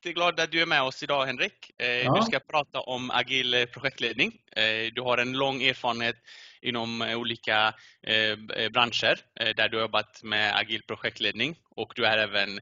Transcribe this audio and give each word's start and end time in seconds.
jätteglad 0.00 0.40
att 0.40 0.50
du 0.50 0.62
är 0.62 0.66
med 0.66 0.82
oss 0.82 1.02
idag 1.02 1.26
Henrik. 1.26 1.70
Eh, 1.78 1.88
ja. 1.88 2.14
Du 2.14 2.22
ska 2.22 2.38
prata 2.38 2.80
om 2.80 3.10
agil 3.10 3.66
projektledning. 3.72 4.32
Eh, 4.56 4.92
du 4.94 5.02
har 5.02 5.18
en 5.18 5.32
lång 5.32 5.62
erfarenhet 5.62 6.16
inom 6.62 7.02
olika 7.02 7.74
branscher 8.72 9.18
där 9.54 9.68
du 9.68 9.76
har 9.76 9.82
jobbat 9.82 10.22
med 10.22 10.56
agil 10.56 10.82
projektledning 10.86 11.56
och 11.76 11.92
du 11.96 12.04
är 12.06 12.18
även 12.18 12.60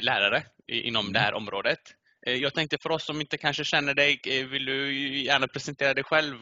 lärare 0.00 0.42
inom 0.68 1.04
mm. 1.04 1.12
det 1.12 1.18
här 1.18 1.34
området. 1.34 1.78
Jag 2.26 2.54
tänkte 2.54 2.78
för 2.82 2.90
oss 2.90 3.04
som 3.04 3.20
inte 3.20 3.38
kanske 3.38 3.64
känner 3.64 3.94
dig, 3.94 4.20
vill 4.50 4.64
du 4.64 4.94
gärna 5.18 5.48
presentera 5.48 5.94
dig 5.94 6.04
själv 6.04 6.34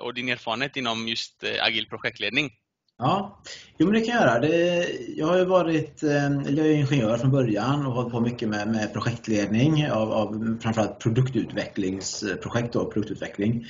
och 0.00 0.14
din 0.14 0.28
erfarenhet 0.28 0.76
inom 0.76 1.08
just 1.08 1.44
agil 1.60 1.88
projektledning? 1.88 2.50
Ja, 2.98 3.42
jo, 3.78 3.86
men 3.86 3.94
det 3.94 4.00
kan 4.00 4.14
jag 4.14 4.24
göra. 4.24 4.40
Det, 4.40 4.86
jag 5.16 5.26
har 5.26 5.38
ju 5.38 5.44
varit 5.44 6.02
eh, 6.02 6.32
jag 6.32 6.66
är 6.66 6.70
ingenjör 6.70 7.16
från 7.16 7.30
början 7.30 7.86
och 7.86 7.92
har 7.92 8.02
hållit 8.02 8.12
på 8.12 8.20
mycket 8.20 8.48
med, 8.48 8.68
med 8.68 8.92
projektledning 8.92 9.90
av, 9.90 10.12
av 10.12 10.58
framförallt 10.62 10.98
produktutvecklingsprojekt 10.98 12.76
och 12.76 12.92
produktutveckling. 12.92 13.66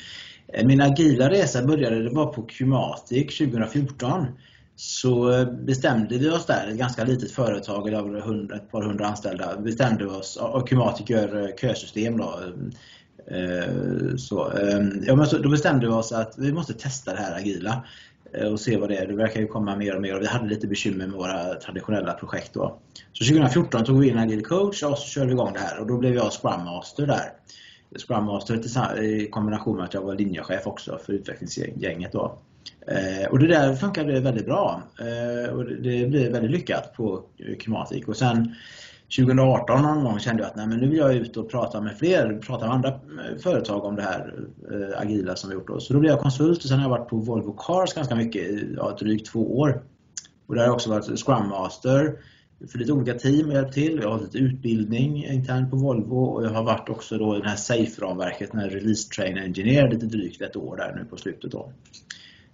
Eh, 0.53 0.67
min 0.67 0.81
agila 0.81 1.31
resa 1.31 1.63
började 1.63 2.03
det 2.03 2.11
var 2.11 2.27
på 2.27 2.43
Qmatic 2.43 3.39
2014. 3.39 4.27
Så 4.77 5.45
bestämde 5.47 6.19
vi 6.19 6.31
oss 6.31 6.47
där, 6.47 6.69
ett 6.69 6.79
ganska 6.79 7.05
litet 7.05 7.31
företag, 7.31 7.91
det 7.91 8.03
var 8.03 8.55
ett 8.57 8.71
par 8.71 8.83
hundra 8.83 9.07
anställda, 9.07 9.57
bestämde 9.57 10.07
oss, 10.07 10.37
och 10.37 10.69
Qmatic 10.69 11.11
gör 11.11 11.43
eh, 11.43 11.57
kösystem 11.61 12.17
då, 12.17 12.41
så, 14.17 14.53
ja, 15.07 15.17
men 15.17 15.27
så, 15.27 15.39
då 15.39 15.49
bestämde 15.49 15.87
vi 15.87 15.93
oss 15.93 16.13
att 16.13 16.35
vi 16.39 16.53
måste 16.53 16.75
testa 16.75 17.13
det 17.13 17.21
här 17.21 17.37
agila. 17.37 17.83
Eh, 18.33 18.53
och 18.53 18.61
se 18.61 18.77
vad 18.77 18.89
det 18.89 18.97
är. 18.97 19.07
Det 19.07 19.17
verkar 19.17 19.41
ju 19.41 19.47
komma 19.47 19.77
mer 19.77 19.95
och 19.95 20.03
mer 20.03 20.15
och 20.15 20.23
vi 20.23 20.27
hade 20.27 20.49
lite 20.49 20.67
bekymmer 20.67 21.07
med 21.07 21.17
våra 21.17 21.55
traditionella 21.55 22.13
projekt 22.13 22.55
då. 22.55 22.79
Så 23.13 23.25
2014 23.25 23.85
tog 23.85 24.01
vi 24.01 24.09
in 24.09 24.19
Agile 24.19 24.43
Coach 24.43 24.83
och 24.83 24.99
så 24.99 25.09
körde 25.09 25.27
vi 25.27 25.33
igång 25.33 25.53
det 25.53 25.61
här 25.61 25.81
och 25.81 25.87
då 25.87 25.99
blev 25.99 26.15
jag 26.15 26.33
Scrum 26.33 26.65
Master 26.65 27.07
där. 27.07 27.33
Scrum 28.07 28.25
Master 28.25 29.03
i 29.03 29.29
kombination 29.31 29.77
med 29.77 29.85
att 29.85 29.95
jag 29.95 30.03
var 30.03 30.15
linjechef 30.15 30.67
också 30.67 30.99
för 31.07 31.13
utvecklingsgänget 31.13 32.13
då. 32.13 32.39
Eh, 32.87 33.31
och 33.31 33.39
det 33.39 33.47
där 33.47 33.75
funkade 33.75 34.21
väldigt 34.21 34.47
bra 34.47 34.83
eh, 34.99 35.55
och 35.55 35.65
det 35.65 36.07
blev 36.07 36.33
väldigt 36.33 36.51
lyckat 36.51 36.95
på 36.95 37.23
Klimatik. 37.59 38.09
Och 38.09 38.17
sen 38.17 38.55
2018 39.19 39.83
någon 39.83 40.05
gång 40.05 40.19
kände 40.19 40.43
jag 40.43 40.51
att 40.51 40.57
nej, 40.57 40.67
men 40.67 40.79
nu 40.79 40.89
vill 40.89 40.99
jag 40.99 41.15
ut 41.15 41.37
och 41.37 41.51
prata 41.51 41.81
med 41.81 41.99
fler, 41.99 42.41
prata 42.47 42.67
med 42.67 42.75
andra 42.75 42.89
eh, 42.89 43.39
företag 43.43 43.85
om 43.85 43.97
det 43.97 44.03
här 44.03 44.35
eh, 44.73 45.01
agila 45.01 45.37
som 45.37 45.51
vi 45.51 45.55
gjort. 45.55 45.69
Då. 45.69 45.81
Så 45.81 45.93
då 45.93 46.01
blev 46.01 46.13
jag 46.13 46.21
konsult 46.21 46.59
och 46.59 46.69
sen 46.69 46.79
har 46.79 46.85
jag 46.85 46.99
varit 46.99 47.09
på 47.09 47.17
Volvo 47.17 47.53
Cars 47.53 47.95
ganska 47.95 48.15
mycket, 48.15 48.51
ja, 48.77 48.97
drygt 49.01 49.27
två 49.27 49.59
år. 49.59 49.83
Och 50.47 50.55
där 50.55 50.63
har 50.63 50.69
jag 50.69 50.75
också 50.75 50.91
varit 50.91 51.19
Scrum 51.19 51.49
Master 51.49 52.19
för 52.71 52.79
lite 52.79 52.93
olika 52.93 53.15
team 53.15 53.49
och 53.49 53.55
hjälpt 53.55 53.75
till. 53.75 53.99
Jag 54.03 54.09
har 54.09 54.19
hållit 54.19 54.35
utbildning 54.35 55.25
internt 55.25 55.71
på 55.71 55.77
Volvo 55.77 56.17
och 56.17 56.45
jag 56.45 56.51
har 56.51 56.63
varit 56.63 56.89
också 56.89 57.19
då 57.19 57.37
i 57.37 57.41
det 57.41 57.49
här 57.49 57.57
SAFE-ramverket, 57.57 58.53
den 58.53 58.61
här 58.61 58.69
Release 58.69 59.09
Train 59.09 59.39
Engineer, 59.39 59.91
lite 59.91 60.07
drygt 60.07 60.43
ett 60.43 60.57
år 60.57 60.77
där 60.77 60.95
nu 60.97 61.05
på 61.05 61.17
slutet. 61.17 61.53
Då. 61.53 61.73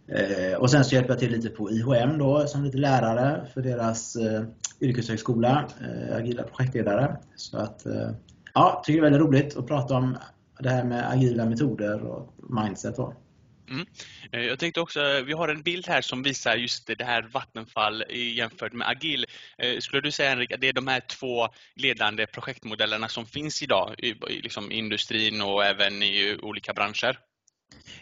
Eh, 0.09 0.59
och 0.59 0.70
sen 0.70 0.84
så 0.84 0.94
hjälper 0.94 1.11
jag 1.11 1.19
till 1.19 1.33
lite 1.33 1.48
på 1.48 1.70
IHM 1.70 2.19
då 2.19 2.47
som 2.47 2.64
lite 2.64 2.78
lärare 2.78 3.47
för 3.55 3.62
deras 3.62 4.16
eh, 4.16 4.42
yrkeshögskola, 4.83 5.69
eh, 5.80 6.16
agila 6.16 6.42
projektledare. 6.42 7.16
Så 7.36 7.56
att, 7.56 7.86
eh, 7.86 8.11
ja, 8.55 8.83
tycker 8.84 9.00
det 9.00 9.06
är 9.06 9.11
väldigt 9.11 9.28
roligt 9.28 9.56
att 9.56 9.66
prata 9.66 9.94
om 9.94 10.19
det 10.61 10.70
här 10.70 10.84
med 10.84 11.11
agila 11.11 11.44
metoder 11.44 12.02
och 12.02 12.34
mindset. 12.50 12.97
Då. 12.97 13.14
Mm. 13.70 13.86
Eh, 14.33 14.41
jag 14.41 14.58
tänkte 14.58 14.80
också, 14.80 15.00
vi 15.27 15.33
har 15.33 15.48
en 15.48 15.62
bild 15.62 15.86
här 15.88 16.03
som 16.03 16.22
visar 16.22 16.56
just 16.56 16.86
det 16.86 17.05
här 17.05 17.28
Vattenfall 17.33 18.05
jämfört 18.10 18.72
med 18.72 18.88
Agil. 18.88 19.25
Skulle 19.80 20.03
du 20.03 20.10
säga 20.10 20.30
Henrik 20.30 20.53
att 20.53 20.60
det 20.60 20.69
är 20.69 20.72
de 20.72 20.86
här 20.86 21.00
två 21.00 21.48
ledande 21.77 22.27
projektmodellerna 22.27 23.08
som 23.08 23.27
finns 23.27 23.62
idag 23.62 23.94
i 23.98 24.14
liksom 24.42 24.72
industrin 24.72 25.42
och 25.42 25.64
även 25.64 26.03
i 26.03 26.38
olika 26.42 26.72
branscher? 26.72 27.19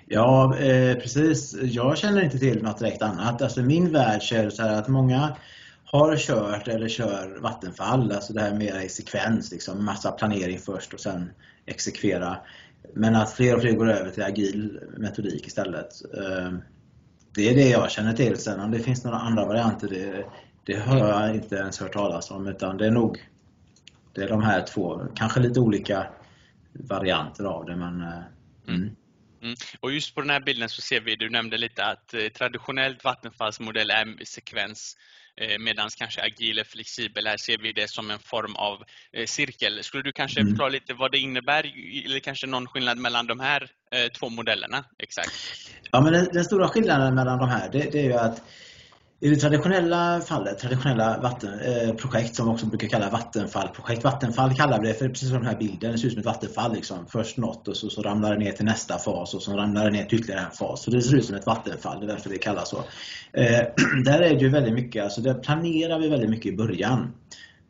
Ja, 0.07 0.57
eh, 0.57 0.97
precis. 0.97 1.55
Jag 1.63 1.99
känner 1.99 2.23
inte 2.23 2.39
till 2.39 2.63
något 2.63 2.79
direkt 2.79 3.03
annat. 3.03 3.43
Alltså 3.43 3.63
min 3.63 3.93
värld 3.93 4.23
är 4.33 4.45
det 4.45 4.51
så 4.51 4.63
här 4.63 4.79
att 4.79 4.89
många 4.89 5.37
har 5.93 6.17
kört 6.17 6.69
eller 6.69 6.89
kör 6.89 7.39
vattenfall, 7.41 8.13
alltså 8.13 8.33
det 8.33 8.41
här 8.41 8.55
mera 8.55 8.83
i 8.83 8.89
sekvens, 8.89 9.53
liksom 9.53 9.85
massa 9.85 10.13
planering 10.13 10.59
först 10.59 10.95
och 10.95 11.01
sen 11.01 11.31
exekvera. 11.67 12.37
Men 12.95 13.17
att 13.17 13.33
fler 13.33 13.55
och 13.55 13.61
fler 13.61 13.73
går 13.73 13.91
över 13.91 14.11
till 14.11 14.23
agil 14.23 14.81
metodik 14.97 15.47
istället. 15.47 15.89
Eh, 16.15 16.53
det 17.35 17.49
är 17.49 17.55
det 17.55 17.69
jag 17.69 17.91
känner 17.91 18.13
till. 18.13 18.37
Sen 18.37 18.61
om 18.61 18.71
det 18.71 18.79
finns 18.79 19.05
några 19.05 19.19
andra 19.19 19.47
varianter, 19.47 19.89
det, 19.89 20.25
det 20.65 20.81
har 20.81 20.99
jag 20.99 21.35
inte 21.35 21.57
ens 21.57 21.81
hört 21.81 21.93
talas 21.93 22.31
om 22.31 22.47
utan 22.47 22.77
det 22.77 22.87
är 22.87 22.91
nog 22.91 23.19
det 24.13 24.23
är 24.23 24.29
de 24.29 24.43
här 24.43 24.63
två, 24.63 25.01
kanske 25.15 25.41
lite 25.41 25.61
olika 25.61 26.07
varianter 26.73 27.45
av 27.45 27.67
det 27.67 27.77
men 27.77 28.01
eh, 28.01 28.23
mm. 28.69 28.91
Mm. 29.43 29.55
Och 29.81 29.93
just 29.93 30.15
på 30.15 30.21
den 30.21 30.31
här 30.31 30.41
bilden 30.41 30.69
så 30.69 30.83
ser 30.83 31.01
vi, 31.01 31.17
du 31.17 31.31
nämnde 31.31 31.59
lite 31.59 31.85
att 31.85 32.15
eh, 32.15 32.29
traditionellt 32.29 33.05
vattenfallsmodell 33.05 33.91
är 33.91 34.25
sekvens 34.25 34.97
eh, 35.37 35.59
medan 35.59 35.89
kanske 35.99 36.23
agil 36.23 36.59
är 36.59 36.65
flexibel. 36.65 37.27
Här 37.27 37.37
ser 37.37 37.59
vi 37.59 37.73
det 37.73 37.91
som 37.91 38.11
en 38.11 38.19
form 38.19 38.57
av 38.57 38.83
eh, 39.13 39.27
cirkel. 39.27 39.83
Skulle 39.85 40.03
du 40.03 40.13
kanske 40.13 40.41
mm. 40.41 40.53
förklara 40.53 40.69
lite 40.69 40.95
vad 40.95 41.13
det 41.13 41.19
innebär 41.19 41.73
eller 42.05 42.21
kanske 42.21 42.47
någon 42.47 42.67
skillnad 42.67 42.99
mellan 42.99 43.27
de 43.27 43.41
här 43.41 43.71
två 44.19 44.29
modellerna? 44.29 44.85
Exakt. 44.99 45.33
Ja, 45.91 46.01
men 46.01 46.13
den, 46.13 46.29
den, 46.33 46.45
stora 46.45 46.69
skillnaden 46.69 47.15
mellan 47.15 47.39
de 47.39 47.49
här 47.49 47.69
det, 47.73 47.93
det 47.93 47.99
är 47.99 48.05
ju 48.05 48.15
att 48.15 48.43
i 49.23 49.29
det 49.29 49.37
traditionella 49.37 50.21
fallet, 50.21 50.59
traditionella 50.59 51.19
vatten, 51.23 51.61
eh, 51.61 51.95
projekt 51.95 52.35
som 52.35 52.49
också 52.49 52.67
brukar 52.67 52.89
kalla 52.89 53.11
vattenfallprojekt. 53.11 54.05
Vattenfall 54.05 54.55
kallar 54.55 54.81
vi 54.81 54.89
det 54.89 54.95
för 54.95 55.09
precis 55.09 55.29
som 55.29 55.39
den 55.39 55.47
här 55.47 55.57
bilden, 55.57 55.93
det 55.93 55.99
ser 55.99 56.07
ut 56.07 56.13
som 56.13 56.21
ett 56.21 56.27
vattenfall. 56.27 56.75
Liksom. 56.75 57.07
Först 57.09 57.37
något 57.37 57.69
och 57.69 57.77
så, 57.77 57.91
så 57.91 58.03
ramlar 58.03 58.33
det 58.33 58.39
ner 58.39 58.53
till 58.53 58.65
nästa 58.65 58.99
fas 58.99 59.35
och 59.35 59.43
så 59.43 59.57
ramlar 59.57 59.85
det 59.85 59.91
ner 59.91 60.05
till 60.05 60.19
ytterligare 60.19 60.45
en 60.45 60.51
fas. 60.51 60.83
Så 60.83 60.91
det 60.91 61.03
ser 61.03 61.17
ut 61.17 61.25
som 61.25 61.37
ett 61.37 61.47
vattenfall, 61.47 62.01
det 62.01 62.07
är 62.07 62.09
därför 62.09 62.31
det 62.31 62.39
kallas 62.39 62.69
så. 62.69 62.79
Eh, 63.33 63.61
där 64.05 64.21
är 64.21 64.35
det 64.35 64.41
ju 64.41 64.49
väldigt 64.49 64.75
mycket, 64.75 65.05
alltså 65.05 65.21
där 65.21 65.35
planerar 65.35 65.99
vi 65.99 66.09
väldigt 66.09 66.31
mycket 66.31 66.53
i 66.53 66.57
början. 66.57 67.13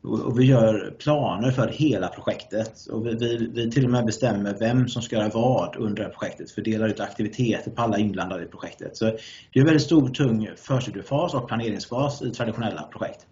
Och 0.02 0.40
vi 0.40 0.44
gör 0.44 0.94
planer 0.98 1.50
för 1.50 1.68
hela 1.68 2.08
projektet. 2.08 2.86
Och 2.90 3.06
vi, 3.06 3.14
vi, 3.14 3.50
vi, 3.54 3.70
till 3.70 3.84
och 3.84 3.90
med 3.90 4.04
bestämmer 4.06 4.56
vem 4.58 4.88
som 4.88 5.02
ska 5.02 5.16
göra 5.16 5.28
vad 5.28 5.76
under 5.76 6.08
projektet. 6.08 6.50
Fördelar 6.50 6.88
ut 6.88 7.00
aktiviteter 7.00 7.70
på 7.70 7.82
alla 7.82 7.98
inblandade 7.98 8.44
i 8.44 8.46
projektet. 8.46 8.96
Så 8.96 9.04
det 9.04 9.58
är 9.58 9.60
en 9.60 9.64
väldigt 9.64 9.82
stor 9.82 10.08
tung 10.08 10.50
förstudiefas 10.56 11.34
och 11.34 11.48
planeringsfas 11.48 12.22
i 12.22 12.30
traditionella 12.30 12.82
projekt. 12.82 13.26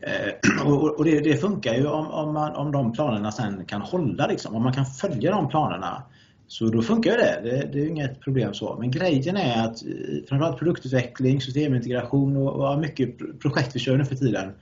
Eh, 0.00 0.66
och, 0.66 0.98
och 0.98 1.04
det, 1.04 1.20
det, 1.20 1.36
funkar 1.36 1.74
ju 1.74 1.86
om, 1.86 2.06
om, 2.06 2.34
man, 2.34 2.56
om 2.56 2.72
de 2.72 2.92
planerna 2.92 3.32
sen 3.32 3.64
kan 3.64 3.80
hålla, 3.80 4.26
liksom. 4.26 4.54
om 4.54 4.62
man 4.62 4.72
kan 4.72 4.86
följa 4.86 5.30
de 5.30 5.48
planerna. 5.48 6.02
Så 6.46 6.64
då 6.64 6.82
funkar 6.82 7.10
det. 7.10 7.40
det. 7.42 7.68
Det 7.72 7.80
är 7.80 7.86
inget 7.86 8.20
problem 8.20 8.54
så. 8.54 8.76
Men 8.80 8.90
grejen 8.90 9.36
är 9.36 9.64
att 9.64 9.82
eh, 9.82 10.26
framförallt 10.28 10.58
produktutveckling, 10.58 11.40
systemintegration 11.40 12.36
och, 12.36 12.72
och 12.72 12.78
mycket 12.78 13.40
projekt 13.40 13.76
vi 13.76 13.80
kör 13.80 13.96
nu 13.96 14.04
för 14.04 14.16
tiden 14.16 14.52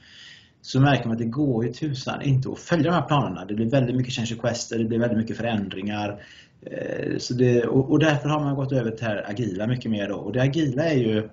så 0.66 0.80
märker 0.80 1.04
man 1.04 1.12
att 1.12 1.18
det 1.18 1.24
går 1.24 1.64
ju 1.66 1.72
tusan 1.72 2.22
inte 2.22 2.48
att 2.48 2.58
följa 2.58 2.90
de 2.90 2.96
här 2.96 3.02
planerna. 3.02 3.44
Det 3.44 3.54
blir 3.54 3.70
väldigt 3.70 3.96
mycket 3.96 4.14
change 4.14 4.30
requester, 4.30 4.78
det 4.78 4.84
blir 4.84 4.98
väldigt 4.98 5.18
mycket 5.18 5.36
förändringar. 5.36 6.22
Eh, 6.62 7.18
så 7.18 7.34
det, 7.34 7.64
och, 7.64 7.98
därför 7.98 8.28
har 8.28 8.40
man 8.40 8.54
gått 8.54 8.72
över 8.72 8.90
till 8.90 9.04
det 9.04 9.10
här 9.10 9.30
agila 9.30 9.66
mycket 9.66 9.90
mer 9.90 10.08
då. 10.08 10.14
Och 10.14 10.32
det 10.32 10.42
agila 10.42 10.84
är 10.84 10.96
ju 10.96 11.28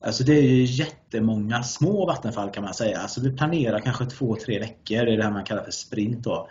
Alltså 0.00 0.24
det 0.24 0.38
är 0.38 0.42
ju 0.42 0.64
jättemånga 0.64 1.62
små 1.62 2.06
vattenfall 2.06 2.50
kan 2.50 2.64
man 2.64 2.74
säga. 2.74 2.98
Alltså 2.98 3.20
vi 3.20 3.36
planerar 3.36 3.78
kanske 3.78 4.06
två, 4.06 4.36
tre 4.36 4.58
veckor, 4.58 5.06
det 5.06 5.12
är 5.12 5.16
det 5.16 5.24
här 5.24 5.30
man 5.30 5.44
kallar 5.44 5.62
för 5.62 5.70
sprint 5.70 6.24
då. 6.24 6.48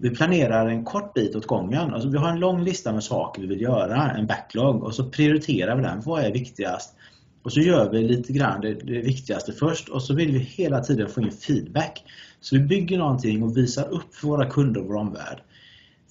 Vi 0.00 0.10
planerar 0.10 0.66
en 0.66 0.84
kort 0.84 1.14
bit 1.14 1.36
åt 1.36 1.46
gången. 1.46 1.94
Alltså 1.94 2.08
vi 2.08 2.18
har 2.18 2.28
en 2.28 2.40
lång 2.40 2.64
lista 2.64 2.92
med 2.92 3.04
saker 3.04 3.42
vi 3.42 3.48
vill 3.48 3.60
göra, 3.60 4.10
en 4.10 4.26
backlog 4.26 4.84
och 4.84 4.94
så 4.94 5.04
prioriterar 5.04 5.76
vi 5.76 5.82
den. 5.82 6.00
Vad 6.00 6.24
är 6.24 6.32
viktigast? 6.32 6.96
Och 7.46 7.52
så 7.52 7.60
gör 7.60 7.90
vi 7.90 8.02
lite 8.02 8.32
grann 8.32 8.60
det, 8.60 8.74
det, 8.74 9.00
viktigaste 9.00 9.52
först 9.52 9.88
och 9.88 10.02
så 10.02 10.14
vill 10.14 10.32
vi 10.32 10.38
hela 10.38 10.80
tiden 10.80 11.08
få 11.08 11.20
in 11.20 11.30
feedback. 11.30 12.04
Så 12.40 12.56
vi 12.56 12.62
bygger 12.62 12.98
någonting 12.98 13.42
och 13.42 13.56
visar 13.56 13.88
upp 13.88 14.14
för 14.14 14.28
våra 14.28 14.50
kunder 14.50 14.80
och 14.80 14.86
vår 14.86 14.94
omvärld. 14.94 15.38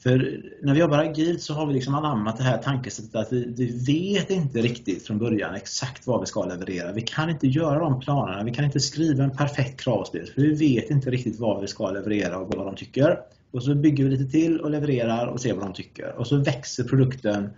För 0.03 0.41
när 0.63 0.73
vi 0.73 0.79
jobbar 0.79 0.97
agilt 0.97 1.41
så 1.41 1.53
har 1.53 1.65
vi 1.65 1.73
liksom 1.73 1.95
anammat 1.95 2.37
det 2.37 2.43
här 2.43 2.57
tankesättet 2.57 3.15
att 3.15 3.33
vi, 3.33 3.53
vi 3.57 3.65
vet 3.85 4.29
inte 4.29 4.61
riktigt 4.61 5.07
från 5.07 5.17
början 5.17 5.55
exakt 5.55 6.07
vad 6.07 6.19
vi 6.19 6.25
ska 6.25 6.45
leverera. 6.45 6.91
Vi 6.91 7.01
kan 7.01 7.29
inte 7.29 7.47
göra 7.47 7.79
de 7.79 7.99
planerna, 7.99 8.43
vi 8.43 8.51
kan 8.51 8.65
inte 8.65 8.79
skriva 8.79 9.23
en 9.23 9.37
perfekt 9.37 9.81
kravspel 9.81 10.25
för 10.25 10.41
vi 10.41 10.53
vet 10.53 10.89
inte 10.89 11.09
riktigt 11.09 11.39
vad 11.39 11.61
vi 11.61 11.67
ska 11.67 11.91
leverera 11.91 12.37
och 12.37 12.55
vad 12.55 12.65
de 12.65 12.75
tycker. 12.75 13.19
Och 13.51 13.63
så 13.63 13.75
bygger 13.75 14.03
vi 14.03 14.09
lite 14.09 14.31
till 14.31 14.59
och 14.59 14.71
levererar 14.71 15.27
och 15.27 15.41
ser 15.41 15.53
vad 15.53 15.63
de 15.63 15.73
tycker. 15.73 16.15
Och 16.17 16.27
så 16.27 16.37
växer 16.37 16.83
produkten 16.83 17.49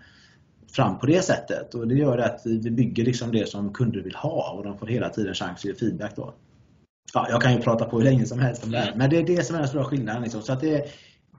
fram 0.78 1.00
på 1.00 1.06
det 1.06 1.22
sättet. 1.22 1.76
Och 1.76 1.88
det 1.88 1.96
gör 1.96 2.18
att 2.18 2.42
vi 2.46 2.72
bygger 2.72 3.04
liksom 3.04 3.32
det 3.32 3.50
som 3.50 3.74
kunder 3.74 4.02
vill 4.02 4.16
ha 4.16 4.52
och 4.52 4.64
de 4.64 4.78
får 4.78 4.88
hela 4.88 5.10
tiden 5.10 5.34
chans 5.34 5.60
att 5.60 5.66
ge 5.66 5.74
feedback. 5.74 6.16
Då. 6.16 6.34
Ja, 7.14 7.28
jag 7.30 7.42
kan 7.42 7.54
ju 7.54 7.60
prata 7.60 7.86
på 7.86 7.98
hur 7.98 8.04
länge 8.04 8.26
som 8.26 8.40
helst 8.40 8.64
om 8.64 8.72
det 8.72 8.78
här, 8.78 8.94
men 8.96 9.10
det 9.10 9.18
är 9.18 9.24
det 9.24 9.44
som 9.44 9.56
är 9.56 9.60
den 9.60 9.68
stora 9.68 9.86
skillnaden. 9.86 10.24
Liksom. 10.24 10.42
Så 10.42 10.54
att 10.54 10.62
det, 10.62 10.86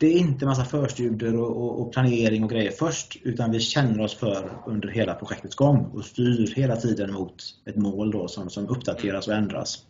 det 0.00 0.06
är 0.06 0.19
inte 0.19 0.46
massa 0.46 0.64
förstudier 0.64 1.37
och, 1.37 1.56
och, 1.56 1.81
och, 1.81 1.93
planering 1.93 2.44
och 2.44 2.50
grejer 2.50 2.70
först 2.70 3.17
utan 3.23 3.52
vi 3.52 3.61
känner 3.61 4.00
oss 4.00 4.14
för 4.14 4.62
under 4.67 4.88
hela 4.88 5.14
projektets 5.14 5.55
gång 5.55 5.91
och 5.94 6.05
styr 6.05 6.55
hela 6.56 6.76
tiden 6.76 7.12
mot 7.12 7.44
ett 7.67 7.76
mål 7.76 8.11
då 8.11 8.29
som, 8.29 8.50
som 8.50 8.69
uppdateras 8.69 9.29
och 9.29 9.34
ändras. 9.34 9.84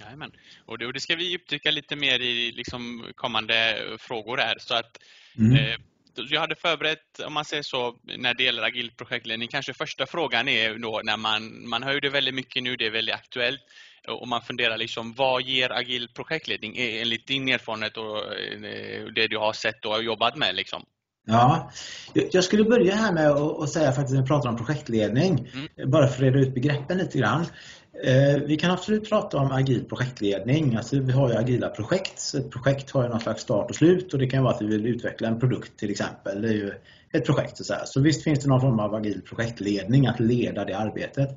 Jajamän. 0.00 0.30
Och 0.66 0.78
det, 0.78 0.86
och 0.86 0.92
det 0.92 1.00
ska 1.00 1.16
vi 1.16 1.36
upptycka 1.36 1.70
lite 1.70 1.96
mer 1.96 2.20
i 2.20 2.52
liksom 2.52 3.04
kommande 3.14 3.76
frågor 3.98 4.36
här. 4.36 4.56
Så 4.58 4.74
att, 4.74 4.98
mm. 5.38 5.52
eh, 5.52 5.76
jag 6.16 6.40
hade 6.40 6.54
förberett, 6.54 7.20
om 7.26 7.32
man 7.32 7.44
säger 7.44 7.62
så, 7.62 7.96
när 8.18 8.34
det 8.34 8.42
gäller 8.42 8.62
agil 8.62 8.90
projektledning. 8.96 9.48
Kanske 9.48 9.74
första 9.74 10.06
frågan 10.06 10.48
är 10.48 10.78
då 10.78 11.00
när 11.04 11.16
man, 11.16 11.68
man 11.68 11.82
hör 11.82 11.92
ju 11.92 12.00
det 12.00 12.10
väldigt 12.10 12.34
mycket 12.34 12.62
nu, 12.62 12.76
det 12.76 12.86
är 12.86 12.90
väldigt 12.90 13.14
aktuellt. 13.14 13.60
Och 14.08 14.28
man 14.28 14.42
funderar 14.42 14.78
liksom, 14.78 15.14
vad 15.14 15.42
ger 15.42 15.72
agil 15.72 16.08
projektledning 16.14 16.74
enligt 16.78 17.26
din 17.26 17.48
erfarenhet 17.48 17.96
och 17.96 18.18
eh, 18.18 19.04
det 19.14 19.26
du 19.26 19.38
har 19.38 19.52
sett 19.52 19.84
och 19.84 20.02
jobbat 20.02 20.36
med? 20.36 20.54
Liksom? 20.54 20.84
Ja, 21.26 21.70
jag 22.12 22.44
skulle 22.44 22.64
börja 22.64 22.94
här 22.94 23.12
med 23.12 23.30
att 23.30 23.70
säga 23.70 23.92
faktiskt 23.92 24.14
när 24.14 24.22
vi 24.22 24.28
pratar 24.28 24.48
om 24.48 24.56
projektledning, 24.56 25.52
mm. 25.76 25.90
bara 25.90 26.06
för 26.08 26.14
att 26.14 26.20
reda 26.20 26.38
ut 26.38 26.54
begreppen 26.54 26.98
lite 26.98 27.18
grann. 27.18 27.46
Eh, 28.02 28.42
vi 28.46 28.56
kan 28.56 28.70
absolut 28.70 29.08
prata 29.08 29.38
om 29.38 29.52
agil 29.52 29.84
projektledning. 29.84 30.76
Alltså 30.76 31.00
vi 31.00 31.12
har 31.12 31.30
ju 31.30 31.36
agila 31.36 31.68
projekt. 31.68 32.18
Så 32.18 32.38
ett 32.38 32.50
projekt 32.50 32.90
har 32.90 33.02
ju 33.02 33.08
någon 33.08 33.20
slags 33.20 33.42
start 33.42 33.70
och 33.70 33.76
slut 33.76 34.12
och 34.12 34.18
det 34.18 34.26
kan 34.26 34.42
vara 34.42 34.54
att 34.54 34.62
vi 34.62 34.66
vill 34.66 34.86
utveckla 34.86 35.28
en 35.28 35.40
produkt 35.40 35.78
till 35.78 35.90
exempel. 35.90 36.42
Det 36.42 36.48
är 36.48 36.52
ju 36.52 36.72
ett 37.12 37.26
projekt. 37.26 37.64
Så, 37.64 37.74
så 37.84 38.00
visst 38.00 38.24
finns 38.24 38.40
det 38.40 38.48
någon 38.48 38.60
form 38.60 38.80
av 38.80 38.94
agil 38.94 39.22
projektledning, 39.22 40.06
att 40.06 40.20
leda 40.20 40.64
det 40.64 40.78
arbetet. 40.78 41.28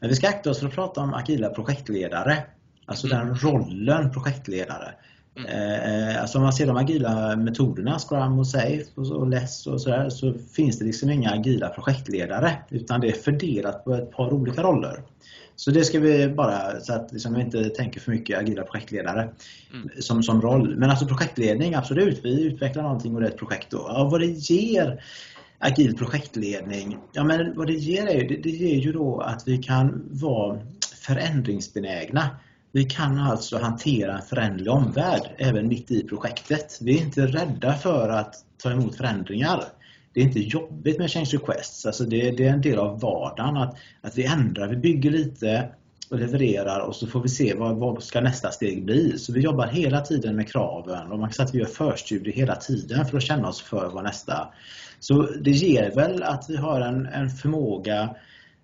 Men 0.00 0.10
vi 0.10 0.16
ska 0.16 0.28
akta 0.28 0.50
oss 0.50 0.60
för 0.60 0.66
att 0.66 0.74
prata 0.74 1.00
om 1.00 1.14
agila 1.14 1.50
projektledare. 1.50 2.44
Alltså 2.86 3.06
mm. 3.06 3.18
den 3.18 3.36
rollen 3.36 4.12
projektledare. 4.12 4.94
Mm. 5.38 6.10
Eh, 6.10 6.20
alltså 6.20 6.38
om 6.38 6.44
man 6.44 6.52
ser 6.52 6.66
de 6.66 6.76
agila 6.76 7.36
metoderna, 7.36 7.98
Scrum 7.98 8.38
och 8.38 8.46
Safe 8.46 8.84
och, 8.96 9.28
Less 9.28 9.66
och 9.66 9.80
sådär, 9.80 10.10
så 10.10 10.34
finns 10.52 10.78
det 10.78 10.84
liksom 10.84 11.10
inga 11.10 11.30
agila 11.30 11.68
projektledare 11.68 12.52
utan 12.70 13.00
det 13.00 13.08
är 13.08 13.12
fördelat 13.12 13.84
på 13.84 13.94
ett 13.94 14.10
par 14.10 14.32
olika 14.32 14.62
roller. 14.62 15.02
Så 15.56 15.70
det 15.70 15.84
ska 15.84 16.00
vi 16.00 16.28
bara, 16.28 16.80
så 16.80 16.92
att 16.92 17.12
liksom 17.12 17.34
vi 17.34 17.40
inte 17.40 17.64
tänker 17.64 18.00
för 18.00 18.10
mycket 18.10 18.38
agila 18.38 18.62
projektledare 18.62 19.28
mm. 19.72 19.90
som, 19.98 20.22
som 20.22 20.42
roll. 20.42 20.76
Men 20.76 20.90
alltså 20.90 21.06
projektledning, 21.06 21.74
absolut, 21.74 22.20
vi 22.24 22.42
utvecklar 22.42 22.82
någonting 22.82 23.14
och 23.14 23.20
det 23.20 23.26
är 23.26 23.30
ett 23.30 23.38
projekt 23.38 23.70
då. 23.70 23.86
Ja, 23.88 24.08
vad 24.12 24.20
det 24.20 24.26
ger 24.26 25.02
agil 25.58 25.96
projektledning, 25.96 26.98
ja 27.12 27.24
men 27.24 27.56
vad 27.56 27.66
det 27.66 27.72
ger 27.72 28.06
är 28.06 28.28
det, 28.28 28.36
det 28.36 28.50
ger 28.50 28.76
ju 28.76 28.92
då 28.92 29.20
att 29.20 29.42
vi 29.46 29.58
kan 29.58 30.04
vara 30.10 30.58
förändringsbenägna. 31.06 32.30
Vi 32.72 32.84
kan 32.84 33.18
alltså 33.18 33.58
hantera 33.58 34.16
en 34.16 34.22
föränderlig 34.22 34.72
omvärld 34.72 35.22
även 35.38 35.68
mitt 35.68 35.90
i 35.90 36.02
projektet. 36.02 36.78
Vi 36.80 36.98
är 36.98 37.02
inte 37.02 37.26
rädda 37.26 37.74
för 37.74 38.08
att 38.08 38.34
ta 38.62 38.70
emot 38.70 38.96
förändringar. 38.96 39.64
Det 40.12 40.20
är 40.20 40.24
inte 40.24 40.40
jobbigt 40.40 40.98
med 40.98 41.10
change 41.10 41.30
requests. 41.32 41.86
Alltså 41.86 42.04
det, 42.04 42.30
det 42.30 42.46
är 42.46 42.52
en 42.52 42.60
del 42.60 42.78
av 42.78 43.00
vardagen 43.00 43.56
att, 43.56 43.76
att 44.00 44.18
vi 44.18 44.24
ändrar, 44.24 44.68
vi 44.68 44.76
bygger 44.76 45.10
lite 45.10 45.68
och 46.10 46.18
levererar 46.18 46.80
och 46.80 46.96
så 46.96 47.06
får 47.06 47.20
vi 47.20 47.28
se 47.28 47.54
vad, 47.54 47.76
vad 47.76 48.02
ska 48.02 48.20
nästa 48.20 48.50
steg 48.50 48.84
bli. 48.84 49.18
Så 49.18 49.32
vi 49.32 49.40
jobbar 49.40 49.66
hela 49.66 50.00
tiden 50.00 50.36
med 50.36 50.48
kraven 50.48 51.12
och 51.12 51.18
man 51.18 51.28
kan 51.28 51.32
säga 51.32 51.46
att 51.46 51.54
vi 51.54 51.58
gör 51.58 51.66
förstudier 51.66 52.34
hela 52.34 52.56
tiden 52.56 53.06
för 53.06 53.16
att 53.16 53.22
känna 53.22 53.48
oss 53.48 53.60
för 53.62 53.90
vad 53.90 54.04
nästa. 54.04 54.48
Så 55.00 55.22
det 55.22 55.50
ger 55.50 55.94
väl 55.94 56.22
att 56.22 56.44
vi 56.48 56.56
har 56.56 56.80
en, 56.80 57.06
en 57.06 57.30
förmåga 57.30 58.14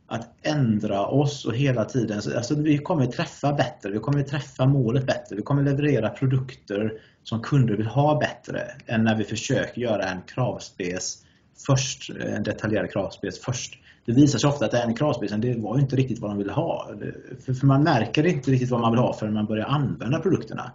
att 0.06 0.34
ändra 0.42 1.06
oss 1.06 1.44
och 1.44 1.54
hela 1.54 1.84
tiden, 1.84 2.20
alltså 2.36 2.54
vi 2.54 2.78
kommer 2.78 3.06
träffa 3.06 3.52
bättre, 3.52 3.90
vi 3.90 3.98
kommer 3.98 4.22
träffa 4.22 4.66
målet 4.66 5.06
bättre, 5.06 5.36
vi 5.36 5.42
kommer 5.42 5.62
leverera 5.62 6.08
produkter 6.08 6.92
som 7.22 7.42
kunder 7.42 7.76
vill 7.76 7.86
ha 7.86 8.18
bättre 8.18 8.62
än 8.86 9.04
när 9.04 9.16
vi 9.16 9.24
försöker 9.24 9.80
göra 9.80 10.04
en 10.04 10.22
kravspec 10.22 11.24
först, 11.66 12.10
en 12.10 12.42
detaljerad 12.42 12.92
kravspec 12.92 13.40
först. 13.44 13.78
Det 14.06 14.12
visar 14.12 14.38
sig 14.38 14.48
ofta 14.48 14.64
att 14.64 14.70
den 14.70 14.94
kravspecen, 14.94 15.40
det 15.40 15.56
var 15.56 15.78
inte 15.78 15.96
riktigt 15.96 16.18
vad 16.18 16.30
de 16.30 16.38
ville 16.38 16.52
ha. 16.52 16.90
För, 17.44 17.66
man 17.66 17.82
märker 17.82 18.26
inte 18.26 18.50
riktigt 18.50 18.70
vad 18.70 18.80
man 18.80 18.92
vill 18.92 19.00
ha 19.00 19.12
förrän 19.12 19.34
man 19.34 19.46
börjar 19.46 19.66
använda 19.66 20.20
produkterna. 20.20 20.72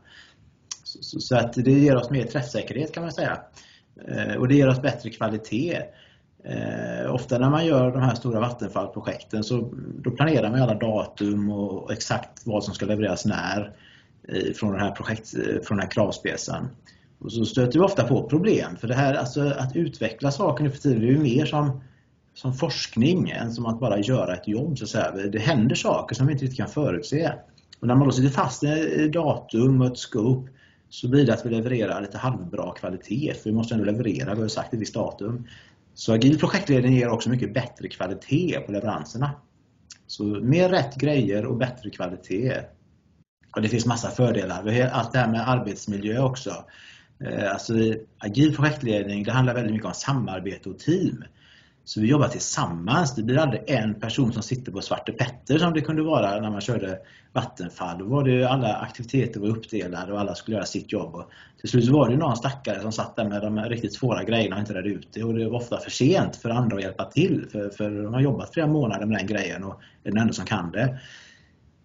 Så, 1.01 1.35
att 1.35 1.53
det 1.53 1.71
ger 1.71 1.95
oss 1.95 2.09
mer 2.09 2.23
träffsäkerhet 2.23 2.93
kan 2.93 3.03
man 3.03 3.11
säga. 3.11 3.39
Eh, 4.07 4.35
och 4.35 4.47
det 4.47 4.55
ger 4.55 4.67
oss 4.67 4.81
bättre 4.81 5.09
kvalitet. 5.09 5.81
Eh, 6.43 7.13
ofta 7.13 7.37
när 7.37 7.49
man 7.49 7.65
gör 7.65 7.91
de 7.91 8.01
här 8.01 8.15
stora 8.15 8.39
vattenfallprojekten 8.39 9.43
så 9.43 9.73
då 10.03 10.11
planerar 10.11 10.51
man 10.51 10.61
alla 10.61 10.73
datum 10.73 11.51
och 11.51 11.91
exakt 11.91 12.41
vad 12.45 12.63
som 12.63 12.73
ska 12.73 12.85
levereras 12.85 13.25
när 13.25 13.73
eh, 14.27 14.53
från 14.53 14.71
den 14.71 14.81
här, 14.81 14.91
projekt, 14.91 15.33
eh, 15.33 15.61
från 15.63 15.77
den 15.77 15.79
här 15.79 15.91
kravspecen. 15.91 16.67
Och 17.19 17.31
så 17.31 17.45
stöter 17.45 17.79
vi 17.79 17.85
ofta 17.85 18.03
på 18.03 18.29
problem 18.29 18.75
för 18.77 18.87
det 18.87 18.93
här 18.93 19.13
alltså 19.13 19.41
att 19.41 19.75
utveckla 19.75 20.31
saker 20.31 20.63
nu 20.63 20.69
för 20.69 20.77
tiden 20.77 21.03
är 21.03 21.07
ju 21.07 21.19
mer 21.19 21.45
som, 21.45 21.81
som 22.33 22.53
forskning 22.53 23.29
än 23.29 23.51
som 23.51 23.65
att 23.65 23.79
bara 23.79 23.99
göra 23.99 24.33
ett 24.33 24.47
jobb. 24.47 24.77
Så 24.77 24.83
att 24.83 24.89
säga. 24.89 25.11
Det 25.11 25.39
händer 25.39 25.75
saker 25.75 26.15
som 26.15 26.27
vi 26.27 26.33
inte 26.33 26.45
riktigt 26.45 26.57
kan 26.57 26.67
förutse. 26.69 27.31
Och 27.79 27.87
när 27.87 27.95
man 27.95 28.07
då 28.07 28.11
sitter 28.11 28.29
fast 28.29 28.63
i 28.63 29.09
datum 29.13 29.81
och 29.81 29.87
ett 29.87 29.97
scope 29.97 30.51
så 30.89 31.07
blir 31.07 31.25
det 31.25 31.33
att 31.33 31.45
vi 31.45 31.49
levererar 31.49 32.01
lite 32.01 32.17
halvbra 32.17 32.71
kvalitet 32.71 33.33
för 33.33 33.49
vi 33.49 33.55
måste 33.55 33.73
ändå 33.73 33.85
leverera, 33.85 34.35
vi 34.35 34.41
har 34.41 34.47
sagt 34.47 34.73
ett 34.73 34.79
visst 34.79 34.93
datum. 34.93 35.47
Så 35.93 36.13
agil 36.13 36.39
projektledning 36.39 36.93
ger 36.93 37.09
också 37.09 37.29
mycket 37.29 37.53
bättre 37.53 37.87
kvalitet 37.87 38.59
på 38.59 38.71
leveranserna. 38.71 39.31
Så 40.07 40.23
mer 40.23 40.69
rätt 40.69 40.95
grejer 40.95 41.45
och 41.45 41.57
bättre 41.57 41.89
kvalitet. 41.89 42.61
Och 43.55 43.61
det 43.61 43.69
finns 43.69 43.85
massa 43.85 44.09
fördelar. 44.09 44.89
Allt 44.91 45.11
det 45.11 45.19
här 45.19 45.31
med 45.31 45.49
arbetsmiljö 45.49 46.19
också. 46.19 46.65
Eh, 47.25 47.51
alltså, 47.51 47.73
agil 48.17 48.55
projektledning 48.55 49.23
det 49.23 49.31
handlar 49.31 49.53
väldigt 49.53 49.73
mycket 49.73 49.87
om 49.87 49.93
samarbete 49.93 50.69
och 50.69 50.79
team. 50.79 51.23
Så 51.89 52.01
vi 52.01 52.07
jobbar 52.07 52.27
tillsammans. 52.27 53.15
Det 53.15 53.23
blir 53.23 53.37
aldrig 53.37 53.61
en 53.67 53.99
person 53.99 54.33
som 54.33 54.43
sitter 54.43 54.71
på 54.71 54.81
Svarte 54.81 55.11
Petter 55.11 55.57
som 55.57 55.73
det 55.73 55.81
kunde 55.81 56.01
vara 56.01 56.41
när 56.41 56.51
man 56.51 56.61
körde 56.61 56.99
Vattenfall. 57.33 57.99
Då 57.99 58.05
var 58.05 58.23
det 58.23 58.45
alla 58.45 58.75
aktiviteter 58.75 59.39
var 59.39 59.47
uppdelade 59.47 60.13
och 60.13 60.19
alla 60.19 60.35
skulle 60.35 60.55
göra 60.55 60.65
sitt 60.65 60.91
jobb. 60.91 61.15
Och 61.15 61.31
till 61.59 61.69
slut 61.69 61.87
var 61.87 62.09
det 62.09 62.17
någon 62.17 62.35
stackare 62.35 62.81
som 62.81 62.91
satt 62.91 63.15
där 63.15 63.29
med 63.29 63.41
de 63.41 63.59
riktigt 63.59 63.93
svåra 63.93 64.23
grejerna 64.23 64.55
och 64.55 64.59
inte 64.59 64.73
redde 64.73 64.89
ut 64.89 65.07
det. 65.13 65.23
Och 65.23 65.33
det 65.33 65.49
var 65.49 65.57
ofta 65.57 65.77
för 65.77 65.91
sent 65.91 66.35
för 66.35 66.49
andra 66.49 66.77
att 66.77 66.83
hjälpa 66.83 67.05
till. 67.05 67.45
För, 67.51 67.69
för 67.69 68.03
de 68.03 68.13
har 68.13 68.21
jobbat 68.21 68.53
flera 68.53 68.67
månader 68.67 69.05
med 69.05 69.17
den 69.17 69.27
grejen 69.27 69.63
och 69.63 69.81
är 70.03 70.11
den 70.11 70.21
enda 70.21 70.33
som 70.33 70.45
kan 70.45 70.71
det. 70.71 70.99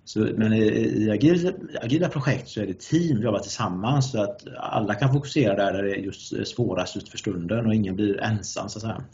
Så, 0.05 0.19
men 0.37 0.53
i, 0.53 0.65
i 1.05 1.11
agila, 1.11 1.53
agila 1.83 2.09
projekt 2.09 2.49
så 2.49 2.61
är 2.61 2.67
det 2.67 2.81
team, 2.81 3.17
Vi 3.19 3.25
jobbar 3.25 3.39
tillsammans 3.39 4.13
så 4.13 4.23
att 4.23 4.47
alla 4.57 4.95
kan 4.95 5.13
fokusera 5.13 5.57
där, 5.57 5.73
där 5.73 5.83
det 5.83 5.95
är 5.95 6.01
just 6.01 6.47
svårast 6.47 6.95
just 6.95 7.09
för 7.09 7.19
stunden 7.19 7.67
och 7.67 7.75
ingen 7.75 7.97
blir 7.97 8.21
ensam 8.21 8.69
så 8.69 8.79
att 8.79 8.83
säga. 8.83 9.05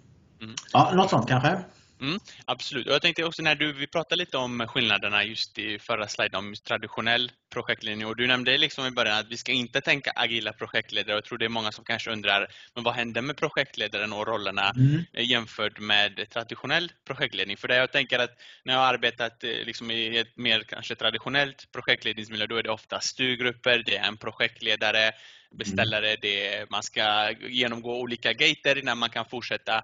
Mm. 0.40 0.54
Ja, 0.72 0.92
något 0.94 1.10
sånt 1.10 1.28
kanske? 1.28 1.58
Mm, 2.00 2.18
absolut. 2.44 2.86
Och 2.86 2.92
jag 2.92 3.02
tänkte 3.02 3.24
också 3.24 3.42
när 3.42 3.54
du, 3.54 3.72
vi 3.72 3.86
pratade 3.86 4.16
lite 4.16 4.36
om 4.36 4.66
skillnaderna 4.68 5.24
just 5.24 5.58
i 5.58 5.78
förra 5.78 6.08
sliden 6.08 6.38
om 6.38 6.54
traditionell 6.54 7.32
projektledning 7.52 8.06
och 8.06 8.16
du 8.16 8.26
nämnde 8.26 8.58
liksom 8.58 8.86
i 8.86 8.90
början 8.90 9.18
att 9.18 9.28
vi 9.28 9.36
ska 9.36 9.52
inte 9.52 9.80
tänka 9.80 10.12
agila 10.16 10.52
projektledare 10.52 11.16
jag 11.16 11.24
tror 11.24 11.38
det 11.38 11.44
är 11.44 11.48
många 11.48 11.72
som 11.72 11.84
kanske 11.84 12.10
undrar 12.10 12.48
men 12.74 12.84
vad 12.84 12.94
händer 12.94 13.22
med 13.22 13.36
projektledaren 13.36 14.12
och 14.12 14.26
rollerna 14.26 14.72
mm. 14.76 15.04
jämfört 15.12 15.78
med 15.80 16.30
traditionell 16.30 16.92
projektledning? 17.06 17.56
För 17.56 17.68
det 17.68 17.76
jag 17.76 17.92
tänker 17.92 18.18
att 18.18 18.30
när 18.64 18.74
jag 18.74 18.80
har 18.80 18.94
arbetat 18.94 19.44
eh, 19.44 19.50
liksom 19.50 19.90
i 19.90 20.18
ett 20.18 20.36
mer 20.36 20.62
kanske 20.62 20.94
traditionellt 20.94 21.72
projektledningsmiljö 21.72 22.46
då 22.46 22.56
är 22.56 22.62
det 22.62 22.70
ofta 22.70 23.00
styrgrupper, 23.00 23.82
det 23.86 23.96
är 23.96 24.08
en 24.08 24.16
projektledare, 24.16 25.12
beställare, 25.50 26.06
mm. 26.08 26.18
det, 26.22 26.70
man 26.70 26.82
ska 26.82 27.30
genomgå 27.48 28.00
olika 28.00 28.32
gater 28.32 28.78
innan 28.78 28.98
man 28.98 29.10
kan 29.10 29.24
fortsätta 29.24 29.82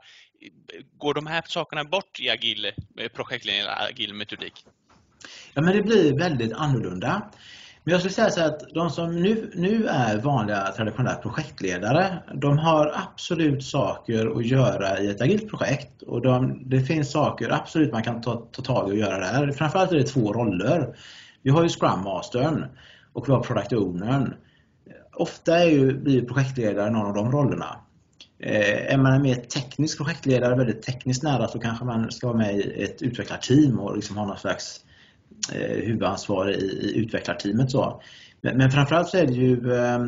Går 0.99 1.15
de 1.15 1.27
här 1.27 1.43
sakerna 1.47 1.85
bort 1.85 2.21
i 2.21 2.31
agil 2.31 2.65
eh, 2.99 3.09
projektledning 3.09 3.61
eller 3.61 3.89
agil 3.89 4.15
metodik? 4.15 4.65
Ja, 5.55 5.63
men 5.63 5.77
det 5.77 5.83
blir 5.83 6.19
väldigt 6.19 6.53
annorlunda. 6.53 7.31
Men 7.85 7.93
jag 7.93 8.01
skulle 8.01 8.15
säga 8.15 8.31
så 8.31 8.41
att 8.41 8.75
de 8.75 8.91
som 8.91 9.23
nu, 9.23 9.51
nu 9.55 9.87
är 9.87 10.19
vanliga 10.19 10.73
traditionella 10.73 11.17
projektledare, 11.17 12.19
de 12.35 12.59
har 12.59 12.93
absolut 12.95 13.65
saker 13.65 14.39
att 14.39 14.47
göra 14.47 15.01
i 15.01 15.09
ett 15.09 15.21
agilt 15.21 15.49
projekt. 15.49 16.03
Och 16.03 16.23
de, 16.23 16.63
det 16.71 16.81
finns 16.81 17.11
saker 17.11 17.53
absolut 17.53 17.93
man 17.93 18.03
kan 18.03 18.21
ta, 18.21 18.37
ta 18.53 18.63
tag 18.63 18.89
i 18.89 18.93
och 18.93 18.97
göra 18.97 19.19
där. 19.19 19.53
Framförallt 19.53 19.93
är 19.93 19.97
det 19.97 20.07
två 20.07 20.33
roller. 20.33 20.97
Vi 21.43 21.51
har 21.51 21.63
ju 21.63 21.69
Scrum 21.69 22.01
Mastern 22.01 22.65
och 23.13 23.29
vi 23.29 23.33
har 23.33 23.41
Product 23.41 23.73
Ownern. 23.73 24.35
Ofta 25.17 25.59
är 25.59 25.71
ju, 25.71 25.95
blir 25.95 26.23
projektledare 26.23 26.91
någon 26.91 27.07
av 27.07 27.15
de 27.15 27.33
rollerna. 27.33 27.77
Eh, 28.39 28.93
är 28.93 28.99
man 28.99 29.13
en 29.13 29.23
mer 29.23 29.35
teknisk 29.35 29.99
projektledare, 29.99 30.57
väldigt 30.57 30.83
tekniskt 30.83 31.23
nära, 31.23 31.49
så 31.49 31.59
kanske 31.59 31.85
man 31.85 32.11
ska 32.11 32.27
vara 32.27 32.37
med 32.37 32.57
i 32.57 32.83
ett 32.83 33.03
utvecklarteam 33.03 33.79
och 33.79 33.97
liksom 33.97 34.17
ha 34.17 34.27
någon 34.27 34.39
slags 34.39 34.81
eh, 35.53 35.77
huvudansvar 35.77 36.51
i, 36.51 36.55
i 36.55 36.97
utvecklarteamet. 36.97 37.71
Så. 37.71 38.03
Men, 38.41 38.57
men 38.57 38.71
framförallt 38.71 39.09
så 39.09 39.17
är 39.17 39.27
det 39.27 39.33
ju, 39.33 39.75
eh, 39.75 40.07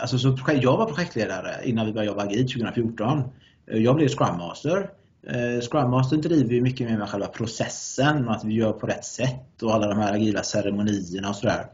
alltså 0.00 0.18
så 0.18 0.36
projekt, 0.36 0.62
jag 0.62 0.76
var 0.76 0.86
projektledare 0.86 1.54
innan 1.64 1.86
vi 1.86 1.92
började 1.92 2.10
jobba 2.10 2.22
agilt 2.22 2.52
2014. 2.52 3.22
Eh, 3.70 3.78
jag 3.78 3.96
blev 3.96 4.08
Scrum 4.08 4.38
Master. 4.38 4.90
Eh, 5.26 5.60
Scrum 5.60 5.90
Master 5.90 6.16
driver 6.16 6.54
ju 6.54 6.60
mycket 6.60 6.90
mer 6.90 6.98
med 6.98 7.08
själva 7.08 7.26
processen, 7.26 8.28
att 8.28 8.44
vi 8.44 8.54
gör 8.54 8.72
på 8.72 8.86
rätt 8.86 9.04
sätt 9.04 9.62
och 9.62 9.74
alla 9.74 9.86
de 9.86 9.98
här 9.98 10.14
agila 10.14 10.42
ceremonierna 10.42 11.28
och 11.28 11.36
sådär. 11.36 11.66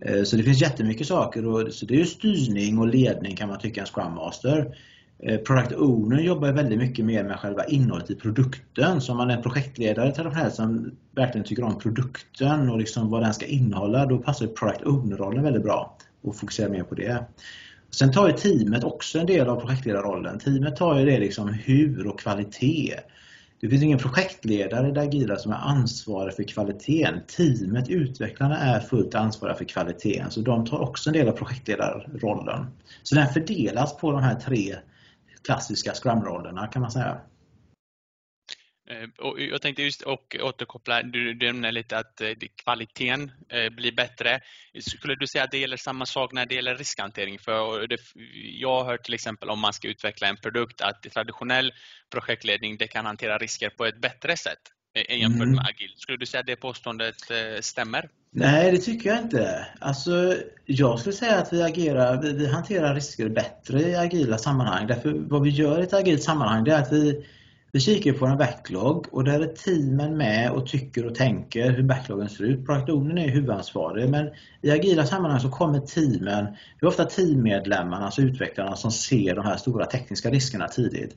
Eh, 0.00 0.22
så 0.22 0.36
det 0.36 0.42
finns 0.42 0.60
jättemycket 0.60 1.06
saker, 1.06 1.46
och, 1.46 1.72
så 1.72 1.86
det 1.86 1.94
är 1.94 1.98
ju 1.98 2.06
styrning 2.06 2.78
och 2.78 2.88
ledning 2.88 3.36
kan 3.36 3.48
man 3.48 3.58
tycka 3.58 3.80
en 3.80 3.86
Scrum 3.86 4.14
Master. 4.14 4.76
Eh, 5.18 5.38
product 5.38 5.72
owner 5.72 6.20
jobbar 6.20 6.52
väldigt 6.52 6.78
mycket 6.78 7.04
mer 7.04 7.24
med 7.24 7.38
själva 7.38 7.64
innehållet 7.64 8.10
i 8.10 8.14
produkten. 8.14 9.00
Så 9.00 9.12
om 9.12 9.18
man 9.18 9.30
är 9.30 9.42
projektledare 9.42 10.12
traditionellt 10.12 10.54
som 10.54 10.90
verkligen 11.14 11.44
tycker 11.44 11.64
om 11.64 11.78
produkten 11.78 12.70
och 12.70 12.78
liksom 12.78 13.10
vad 13.10 13.22
den 13.22 13.34
ska 13.34 13.46
innehålla, 13.46 14.06
då 14.06 14.18
passar 14.18 14.46
product 14.46 14.82
owner-rollen 14.82 15.42
väldigt 15.42 15.62
bra 15.62 15.96
och 16.22 16.36
fokusera 16.36 16.68
mer 16.68 16.82
på 16.82 16.94
det. 16.94 17.24
Sen 17.90 18.12
tar 18.12 18.28
ju 18.28 18.32
teamet 18.32 18.84
också 18.84 19.18
en 19.18 19.26
del 19.26 19.48
av 19.48 19.60
projektledarrollen. 19.60 20.38
Teamet 20.38 20.76
tar 20.76 20.98
ju 20.98 21.06
det 21.06 21.18
liksom 21.18 21.48
hur 21.48 22.06
och 22.06 22.20
kvalitet. 22.20 22.94
Det 23.62 23.68
finns 23.68 23.82
ingen 23.82 23.98
projektledare 23.98 24.88
i 24.88 24.90
det 24.90 25.00
agila 25.00 25.36
som 25.36 25.52
är 25.52 25.56
ansvarig 25.56 26.34
för 26.34 26.42
kvaliteten. 26.42 27.20
Teamet, 27.36 27.88
utvecklarna, 27.88 28.58
är 28.58 28.80
fullt 28.80 29.14
ansvariga 29.14 29.56
för 29.56 29.64
kvaliteten. 29.64 30.30
Så 30.30 30.40
de 30.40 30.66
tar 30.66 30.78
också 30.78 31.10
en 31.10 31.14
del 31.14 31.28
av 31.28 31.32
projektledarrollen. 31.32 32.66
Så 33.02 33.14
den 33.14 33.28
fördelas 33.28 33.96
på 33.96 34.12
de 34.12 34.22
här 34.22 34.34
tre 34.34 34.76
klassiska 35.44 35.92
scrum-rollerna 35.94 36.66
kan 36.66 36.82
man 36.82 36.90
säga. 36.90 37.18
Eh, 38.92 39.26
och 39.26 39.40
jag 39.40 39.62
tänkte 39.62 39.82
just 39.82 40.02
och 40.02 40.36
återkoppla, 40.40 41.02
du, 41.02 41.34
du 41.34 41.46
nämnde 41.46 41.70
lite 41.72 41.98
att 41.98 42.20
eh, 42.20 42.30
kvaliteten 42.64 43.32
eh, 43.48 43.70
blir 43.70 43.92
bättre. 43.92 44.40
Skulle 44.80 45.14
du 45.14 45.26
säga 45.26 45.44
att 45.44 45.50
det 45.50 45.58
gäller 45.58 45.76
samma 45.76 46.06
sak 46.06 46.32
när 46.32 46.46
det 46.46 46.54
gäller 46.54 46.76
riskhantering? 46.76 47.38
För 47.38 47.86
det, 47.86 47.98
jag 48.58 48.82
har 48.82 48.84
hört 48.84 49.04
till 49.04 49.14
exempel 49.14 49.50
om 49.50 49.60
man 49.60 49.72
ska 49.72 49.88
utveckla 49.88 50.28
en 50.28 50.36
produkt 50.36 50.80
att 50.80 51.02
traditionell 51.02 51.72
projektledning 52.10 52.76
det 52.76 52.86
kan 52.86 53.06
hantera 53.06 53.38
risker 53.38 53.70
på 53.70 53.86
ett 53.86 54.00
bättre 54.00 54.36
sätt 54.36 54.58
jämfört 55.08 55.42
mm. 55.42 55.54
med 55.54 55.66
agil. 55.68 55.94
Skulle 55.96 56.18
du 56.18 56.26
säga 56.26 56.40
att 56.40 56.46
det 56.46 56.56
påståendet 56.56 57.16
stämmer? 57.60 58.08
Nej, 58.32 58.72
det 58.72 58.78
tycker 58.78 59.10
jag 59.10 59.18
inte. 59.18 59.66
Alltså, 59.80 60.36
jag 60.64 60.98
skulle 60.98 61.12
säga 61.12 61.38
att 61.38 61.52
vi 61.52 61.62
agerar, 61.62 62.22
vi, 62.22 62.32
vi 62.32 62.46
hanterar 62.46 62.94
risker 62.94 63.28
bättre 63.28 63.80
i 63.80 63.96
agila 63.96 64.38
sammanhang. 64.38 64.86
Därför 64.86 65.12
vad 65.12 65.42
vi 65.42 65.50
gör 65.50 65.80
i 65.80 65.82
ett 65.82 65.92
agilt 65.92 66.22
sammanhang 66.22 66.64
det 66.64 66.72
är 66.72 66.78
att 66.78 66.92
vi 66.92 67.24
vi 67.74 67.80
kikar 67.80 68.12
på 68.12 68.26
en 68.26 68.38
backlog 68.38 69.06
och 69.10 69.24
där 69.24 69.40
är 69.40 69.46
teamen 69.46 70.16
med 70.16 70.50
och 70.50 70.66
tycker 70.66 71.06
och 71.06 71.14
tänker 71.14 71.70
hur 71.70 71.82
backlogen 71.82 72.28
ser 72.28 72.44
ut. 72.44 72.66
Produktionen 72.66 73.18
är 73.18 73.28
huvudansvarig 73.28 74.10
men 74.10 74.30
i 74.62 74.70
agila 74.70 75.06
sammanhang 75.06 75.40
så 75.40 75.48
kommer 75.48 75.80
teamen, 75.80 76.44
det 76.80 76.86
är 76.86 76.88
ofta 76.88 77.04
teammedlemmarna, 77.04 78.04
alltså 78.04 78.22
utvecklarna 78.22 78.76
som 78.76 78.90
ser 78.90 79.34
de 79.34 79.44
här 79.44 79.56
stora 79.56 79.86
tekniska 79.86 80.30
riskerna 80.30 80.68
tidigt. 80.68 81.16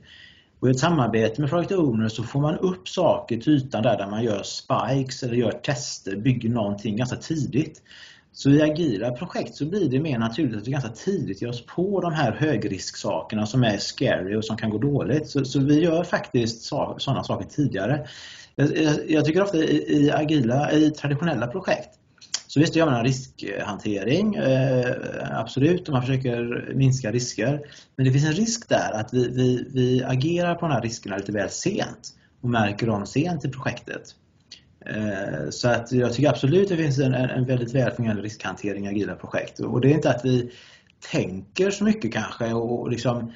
Och 0.60 0.68
I 0.68 0.70
ett 0.70 0.78
samarbete 0.78 1.40
med 1.40 1.50
Product 1.50 1.72
Owner 1.72 2.08
så 2.08 2.22
får 2.22 2.40
man 2.40 2.58
upp 2.58 2.88
saker 2.88 3.36
till 3.36 3.52
ytan 3.52 3.82
där, 3.82 3.98
där 3.98 4.06
man 4.06 4.24
gör 4.24 4.42
spikes 4.42 5.22
eller 5.22 5.34
gör 5.34 5.52
tester, 5.52 6.16
bygger 6.16 6.48
någonting 6.48 6.96
ganska 6.96 7.16
tidigt. 7.16 7.82
Så 8.36 8.50
i 8.50 8.62
agila 8.62 9.12
projekt 9.12 9.54
så 9.54 9.66
blir 9.66 9.90
det 9.90 10.00
mer 10.00 10.18
naturligt 10.18 10.56
att 10.56 10.66
vi 10.66 10.72
ganska 10.72 10.90
tidigt 10.90 11.42
ger 11.42 11.48
oss 11.48 11.66
på 11.66 12.00
de 12.00 12.12
här 12.12 12.32
högrisksakerna 12.32 13.46
som 13.46 13.64
är 13.64 13.78
scary 13.78 14.36
och 14.36 14.44
som 14.44 14.56
kan 14.56 14.70
gå 14.70 14.78
dåligt. 14.78 15.28
Så, 15.28 15.44
så 15.44 15.60
vi 15.60 15.80
gör 15.80 16.04
faktiskt 16.04 16.62
sådana 16.62 17.24
saker 17.24 17.46
tidigare. 17.48 18.06
Jag, 18.56 18.76
jag, 18.76 19.10
jag 19.10 19.24
tycker 19.24 19.42
ofta 19.42 19.56
i, 19.56 20.02
i, 20.02 20.10
agila, 20.10 20.72
i 20.72 20.90
traditionella 20.90 21.46
projekt 21.46 21.88
så 22.46 22.60
visst 22.60 22.76
gör 22.76 22.86
man 22.86 22.94
en 22.94 23.04
riskhantering, 23.04 24.34
eh, 24.34 24.94
absolut, 25.30 25.88
och 25.88 25.92
man 25.92 26.02
försöker 26.02 26.72
minska 26.74 27.12
risker. 27.12 27.60
Men 27.96 28.06
det 28.06 28.12
finns 28.12 28.26
en 28.26 28.32
risk 28.32 28.68
där 28.68 28.92
att 28.92 29.14
vi, 29.14 29.28
vi, 29.28 29.68
vi 29.72 30.04
agerar 30.04 30.54
på 30.54 30.66
de 30.66 30.72
här 30.72 30.82
riskerna 30.82 31.16
lite 31.16 31.32
väl 31.32 31.50
sent 31.50 32.14
och 32.40 32.50
märker 32.50 32.86
dem 32.86 33.06
sent 33.06 33.44
i 33.44 33.48
projektet. 33.48 34.14
Eh, 34.90 35.50
så 35.50 35.68
att 35.68 35.92
jag 35.92 36.12
tycker 36.12 36.28
absolut 36.28 36.62
att 36.62 36.68
det 36.68 36.76
finns 36.76 36.98
en, 36.98 37.14
en 37.14 37.44
väldigt 37.44 37.74
väl 37.74 37.90
fungerande 37.90 38.22
riskhantering 38.22 38.86
i 38.86 38.88
agila 38.88 39.14
projekt. 39.14 39.60
Och 39.60 39.80
det 39.80 39.90
är 39.90 39.94
inte 39.94 40.10
att 40.10 40.24
vi 40.24 40.50
tänker 41.10 41.70
så 41.70 41.84
mycket 41.84 42.12
kanske 42.12 42.52
och 42.52 42.90
liksom 42.90 43.32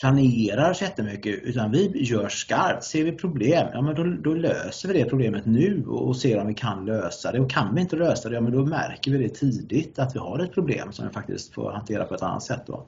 planerar 0.00 0.72
så 0.72 0.84
jättemycket 0.84 1.42
utan 1.42 1.70
vi 1.70 2.04
gör 2.04 2.28
skarpt. 2.28 2.84
Ser 2.84 3.04
vi 3.04 3.12
problem, 3.12 3.66
ja 3.72 3.82
men 3.82 3.94
då, 3.94 4.04
då, 4.04 4.34
löser 4.34 4.88
vi 4.88 5.02
det 5.02 5.04
problemet 5.04 5.46
nu 5.46 5.84
och 5.86 6.16
ser 6.16 6.38
om 6.38 6.46
vi 6.46 6.54
kan 6.54 6.84
lösa 6.84 7.32
det. 7.32 7.40
Och 7.40 7.50
kan 7.50 7.74
vi 7.74 7.80
inte 7.80 7.96
lösa 7.96 8.28
det, 8.28 8.34
ja 8.34 8.40
men 8.40 8.52
då 8.52 8.64
märker 8.66 9.10
vi 9.10 9.18
det 9.18 9.34
tidigt 9.34 9.98
att 9.98 10.14
vi 10.14 10.18
har 10.18 10.38
ett 10.38 10.54
problem 10.54 10.92
som 10.92 11.06
vi 11.06 11.12
faktiskt 11.12 11.54
får 11.54 11.72
hantera 11.72 12.04
på 12.04 12.14
ett 12.14 12.22
annat 12.22 12.42
sätt. 12.42 12.62
Då. 12.66 12.86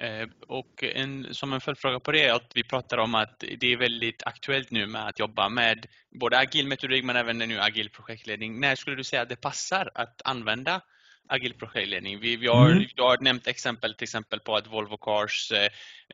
Eh, 0.00 0.28
och 0.46 0.84
en, 0.84 1.26
som 1.30 1.52
en 1.52 1.60
följdfråga 1.60 2.00
på 2.00 2.12
det 2.12 2.24
är 2.24 2.32
att 2.32 2.50
vi 2.54 2.64
pratar 2.64 2.98
om 2.98 3.14
att 3.14 3.44
det 3.60 3.72
är 3.72 3.76
väldigt 3.76 4.22
aktuellt 4.26 4.70
nu 4.70 4.86
med 4.86 5.06
att 5.06 5.18
jobba 5.18 5.48
med 5.48 5.86
både 6.20 6.38
agil 6.38 6.66
metodik 6.66 7.04
men 7.04 7.16
även 7.16 7.38
nu 7.38 7.60
agil 7.60 7.90
projektledning. 7.90 8.60
När 8.60 8.76
skulle 8.76 8.96
du 8.96 9.04
säga 9.04 9.22
att 9.22 9.28
det 9.28 9.40
passar 9.40 9.90
att 9.94 10.22
använda 10.24 10.80
agil 11.28 11.54
projektledning? 11.54 12.20
Vi, 12.20 12.36
vi 12.36 12.46
har, 12.46 12.70
mm. 12.70 12.84
Du 12.96 13.02
har 13.02 13.18
nämnt 13.20 13.46
exempel 13.46 13.94
till 13.94 14.04
exempel 14.04 14.40
på 14.40 14.56
att 14.56 14.72
Volvo 14.72 14.96
Cars, 14.96 15.52
eh, 15.52 15.64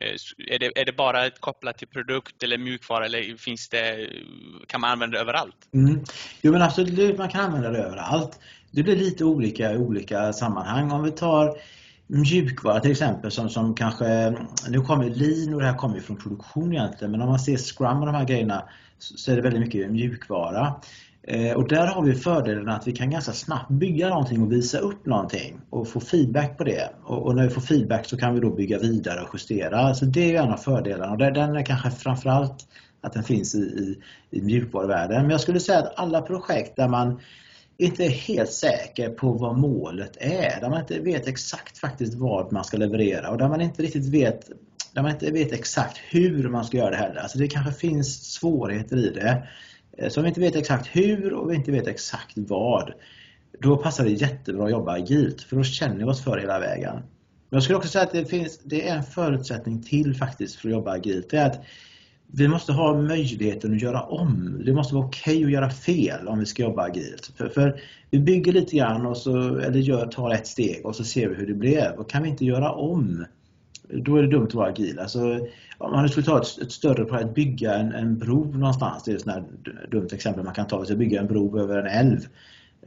eh, 0.07 0.15
är 0.51 0.59
det, 0.59 0.81
är 0.81 0.85
det 0.85 0.93
bara 0.93 1.29
kopplat 1.29 1.77
till 1.77 1.87
produkt 1.87 2.43
eller 2.43 2.57
mjukvara 2.57 3.05
eller 3.05 3.37
finns 3.37 3.69
det, 3.69 4.09
kan 4.67 4.81
man 4.81 4.91
använda 4.91 5.17
det 5.17 5.21
överallt? 5.21 5.69
Mm. 5.73 6.03
Jo 6.41 6.51
men 6.51 6.61
absolut, 6.61 7.17
man 7.17 7.29
kan 7.29 7.41
använda 7.41 7.71
det 7.71 7.79
överallt. 7.79 8.39
Det 8.71 8.83
blir 8.83 8.95
lite 8.95 9.25
olika 9.25 9.71
i 9.71 9.77
olika 9.77 10.33
sammanhang. 10.33 10.91
Om 10.91 11.03
vi 11.03 11.11
tar 11.11 11.57
mjukvara 12.07 12.79
till 12.79 12.91
exempel 12.91 13.31
som, 13.31 13.49
som 13.49 13.75
kanske, 13.75 14.35
nu 14.69 14.81
kommer 14.81 15.09
lean 15.09 15.53
och 15.53 15.61
det 15.61 15.67
här 15.67 15.77
kommer 15.77 15.99
från 15.99 16.17
produktion 16.17 16.73
egentligen, 16.73 17.11
men 17.11 17.21
om 17.21 17.29
man 17.29 17.39
ser 17.39 17.57
Scrum 17.57 17.99
och 17.99 18.05
de 18.05 18.15
här 18.15 18.25
grejerna 18.25 18.63
så 18.97 19.31
är 19.31 19.35
det 19.35 19.41
väldigt 19.41 19.61
mycket 19.61 19.91
mjukvara. 19.91 20.75
Eh, 21.27 21.55
och 21.55 21.67
där 21.67 21.87
har 21.87 22.01
vi 22.01 22.15
fördelen 22.15 22.69
att 22.69 22.87
vi 22.87 22.91
kan 22.91 23.09
ganska 23.09 23.31
snabbt 23.31 23.69
bygga 23.69 24.09
någonting 24.09 24.41
och 24.41 24.51
visa 24.51 24.77
upp 24.77 25.05
någonting 25.05 25.61
och 25.69 25.87
få 25.87 25.99
feedback 25.99 26.57
på 26.57 26.63
det. 26.63 26.89
Och, 27.03 27.25
och 27.25 27.35
när 27.35 27.43
vi 27.43 27.49
får 27.49 27.61
feedback 27.61 28.05
så 28.05 28.17
kan 28.17 28.33
vi 28.33 28.39
då 28.39 28.49
bygga 28.49 28.79
vidare 28.79 29.21
och 29.21 29.29
justera. 29.33 29.93
Så 29.93 30.05
det 30.05 30.35
är 30.35 30.43
en 30.43 30.51
av 30.51 30.57
fördelarna 30.57 31.11
och 31.11 31.17
den 31.17 31.55
är 31.55 31.65
kanske 31.65 31.91
framförallt 31.91 32.67
att 33.01 33.13
den 33.13 33.23
finns 33.23 33.55
i, 33.55 33.57
i, 33.57 33.97
i 34.37 34.41
mjukvaruvärlden. 34.41 35.21
Men 35.21 35.29
jag 35.29 35.41
skulle 35.41 35.59
säga 35.59 35.79
att 35.79 35.99
alla 35.99 36.21
projekt 36.21 36.75
där 36.75 36.87
man 36.87 37.19
inte 37.77 38.03
är 38.03 38.09
helt 38.09 38.51
säker 38.51 39.09
på 39.09 39.31
vad 39.31 39.57
målet 39.57 40.17
är. 40.19 40.61
Där 40.61 40.69
man 40.69 40.79
inte 40.79 40.99
vet 40.99 41.27
exakt 41.27 41.77
faktiskt 41.77 42.13
vad 42.13 42.51
man 42.51 42.63
ska 42.63 42.77
leverera 42.77 43.29
och 43.29 43.37
där 43.37 43.47
man 43.47 43.61
inte 43.61 43.83
riktigt 43.83 44.13
vet 44.13 44.49
där 44.95 45.01
man 45.01 45.11
inte 45.11 45.31
vet 45.31 45.51
exakt 45.51 45.97
hur 45.97 46.49
man 46.49 46.65
ska 46.65 46.77
göra 46.77 46.89
det 46.89 46.95
heller. 46.95 47.21
Alltså 47.21 47.37
det 47.37 47.47
kanske 47.47 47.71
finns 47.71 48.33
svårigheter 48.33 48.97
i 48.97 49.09
det. 49.09 49.47
Eh, 49.97 50.09
så 50.09 50.19
om 50.19 50.23
vi 50.23 50.27
inte 50.27 50.41
vet 50.41 50.55
exakt 50.55 50.87
hur 50.87 51.33
och 51.33 51.51
vi 51.51 51.55
inte 51.55 51.71
vet 51.71 51.87
exakt 51.87 52.33
vad, 52.35 52.93
då 53.59 53.77
passar 53.77 54.03
det 54.03 54.11
jättebra 54.11 54.65
att 54.65 54.71
jobba 54.71 54.93
agilt 54.93 55.41
för 55.41 55.55
då 55.55 55.63
känner 55.63 55.97
vi 55.97 56.03
oss 56.03 56.23
för 56.23 56.37
hela 56.37 56.59
vägen. 56.59 56.95
Men 56.95 57.57
jag 57.57 57.63
skulle 57.63 57.77
också 57.77 57.89
säga 57.89 58.03
att 58.03 58.11
det, 58.11 58.25
finns, 58.25 58.59
det 58.63 58.89
är 58.89 58.95
en 58.95 59.03
förutsättning 59.03 59.83
till 59.83 60.15
faktiskt 60.15 60.55
för 60.55 60.67
att 60.67 60.73
jobba 60.73 60.91
agilt. 60.91 61.29
Det 61.29 61.37
är 61.37 61.45
att 61.45 61.61
vi 62.27 62.47
måste 62.47 62.73
ha 62.73 63.01
möjligheten 63.01 63.73
att 63.73 63.81
göra 63.81 64.01
om. 64.01 64.61
Det 64.65 64.73
måste 64.73 64.95
vara 64.95 65.05
okej 65.05 65.35
okay 65.37 65.45
att 65.45 65.51
göra 65.51 65.69
fel 65.69 66.27
om 66.27 66.39
vi 66.39 66.45
ska 66.45 66.63
jobba 66.63 66.83
agilt. 66.83 67.31
För, 67.37 67.49
för, 67.49 67.81
vi 68.09 68.19
bygger 68.19 68.51
lite 68.51 68.75
grann 68.75 69.05
och 69.05 69.17
så, 69.17 69.57
eller 69.57 69.79
gör, 69.79 70.07
tar 70.07 70.33
ett 70.33 70.47
steg 70.47 70.85
och 70.85 70.95
så 70.95 71.03
ser 71.03 71.29
vi 71.29 71.35
hur 71.35 71.47
det 71.47 71.53
blev. 71.53 71.91
Och 71.91 72.09
kan 72.09 72.23
vi 72.23 72.29
inte 72.29 72.45
göra 72.45 72.71
om, 72.71 73.25
då 73.89 74.15
är 74.15 74.21
det 74.21 74.29
dumt 74.29 74.45
att 74.45 74.53
vara 74.53 74.69
agil. 74.69 74.99
Alltså, 74.99 75.47
om 75.77 75.91
man 75.91 76.09
skulle 76.09 76.25
ta 76.25 76.41
ett, 76.41 76.61
ett 76.61 76.71
större 76.71 77.05
projekt, 77.05 77.35
bygga 77.35 77.73
en, 77.73 77.91
en 77.91 78.17
bro 78.17 78.43
någonstans, 78.43 79.03
det 79.03 79.11
är 79.11 79.15
ett 79.15 79.21
sånt 79.21 79.67
dumt 79.91 80.09
exempel 80.11 80.43
man 80.43 80.53
kan 80.53 80.67
ta. 80.67 80.81
Att 80.81 80.97
bygga 80.97 81.19
en 81.19 81.27
bro 81.27 81.59
över 81.59 81.77
en 81.77 82.07
älv. 82.07 82.19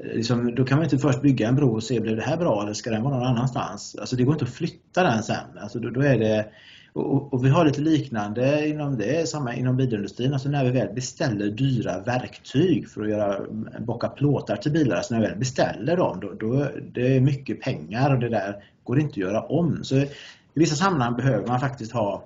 Eh, 0.00 0.16
liksom, 0.16 0.54
då 0.54 0.64
kan 0.64 0.78
man 0.78 0.84
inte 0.84 0.98
först 0.98 1.22
bygga 1.22 1.48
en 1.48 1.56
bro 1.56 1.74
och 1.74 1.82
se, 1.82 2.00
blev 2.00 2.16
det 2.16 2.22
här 2.22 2.36
bra 2.36 2.62
eller 2.62 2.72
ska 2.72 2.90
den 2.90 3.02
vara 3.02 3.14
någon 3.14 3.26
annanstans? 3.26 3.96
Alltså 4.00 4.16
det 4.16 4.24
går 4.24 4.34
inte 4.34 4.44
att 4.44 4.54
flytta 4.54 5.02
den 5.02 5.22
sen. 5.22 5.58
Alltså 5.60 5.78
då, 5.78 5.90
då 5.90 6.00
är 6.00 6.18
det 6.18 6.46
och, 6.92 7.34
och, 7.34 7.44
vi 7.44 7.48
har 7.48 7.64
lite 7.64 7.80
liknande 7.80 8.68
inom 8.68 8.98
det, 8.98 9.28
samma 9.28 9.54
inom 9.54 9.76
bilindustrin. 9.76 10.32
Alltså 10.32 10.48
när 10.48 10.64
vi 10.64 10.70
väl 10.70 10.94
beställer 10.94 11.50
dyra 11.50 12.00
verktyg 12.00 12.88
för 12.88 13.02
att 13.02 13.10
göra, 13.10 13.40
bocka 13.80 14.08
plåtar 14.08 14.56
till 14.56 14.72
bilar, 14.72 14.96
alltså 14.96 15.14
när 15.14 15.20
vi 15.20 15.26
väl 15.26 15.38
beställer 15.38 15.96
dem, 15.96 16.20
då, 16.20 16.32
då 16.32 16.68
det 16.92 17.16
är 17.16 17.20
mycket 17.20 17.60
pengar 17.60 18.14
och 18.14 18.20
det 18.20 18.28
där 18.28 18.64
går 18.84 19.00
inte 19.00 19.12
att 19.12 19.16
göra 19.16 19.42
om. 19.42 19.84
Så 19.84 19.96
i 19.96 20.08
vissa 20.54 20.76
sammanhang 20.76 21.16
behöver 21.16 21.46
man 21.46 21.60
faktiskt 21.60 21.92
ha 21.92 22.24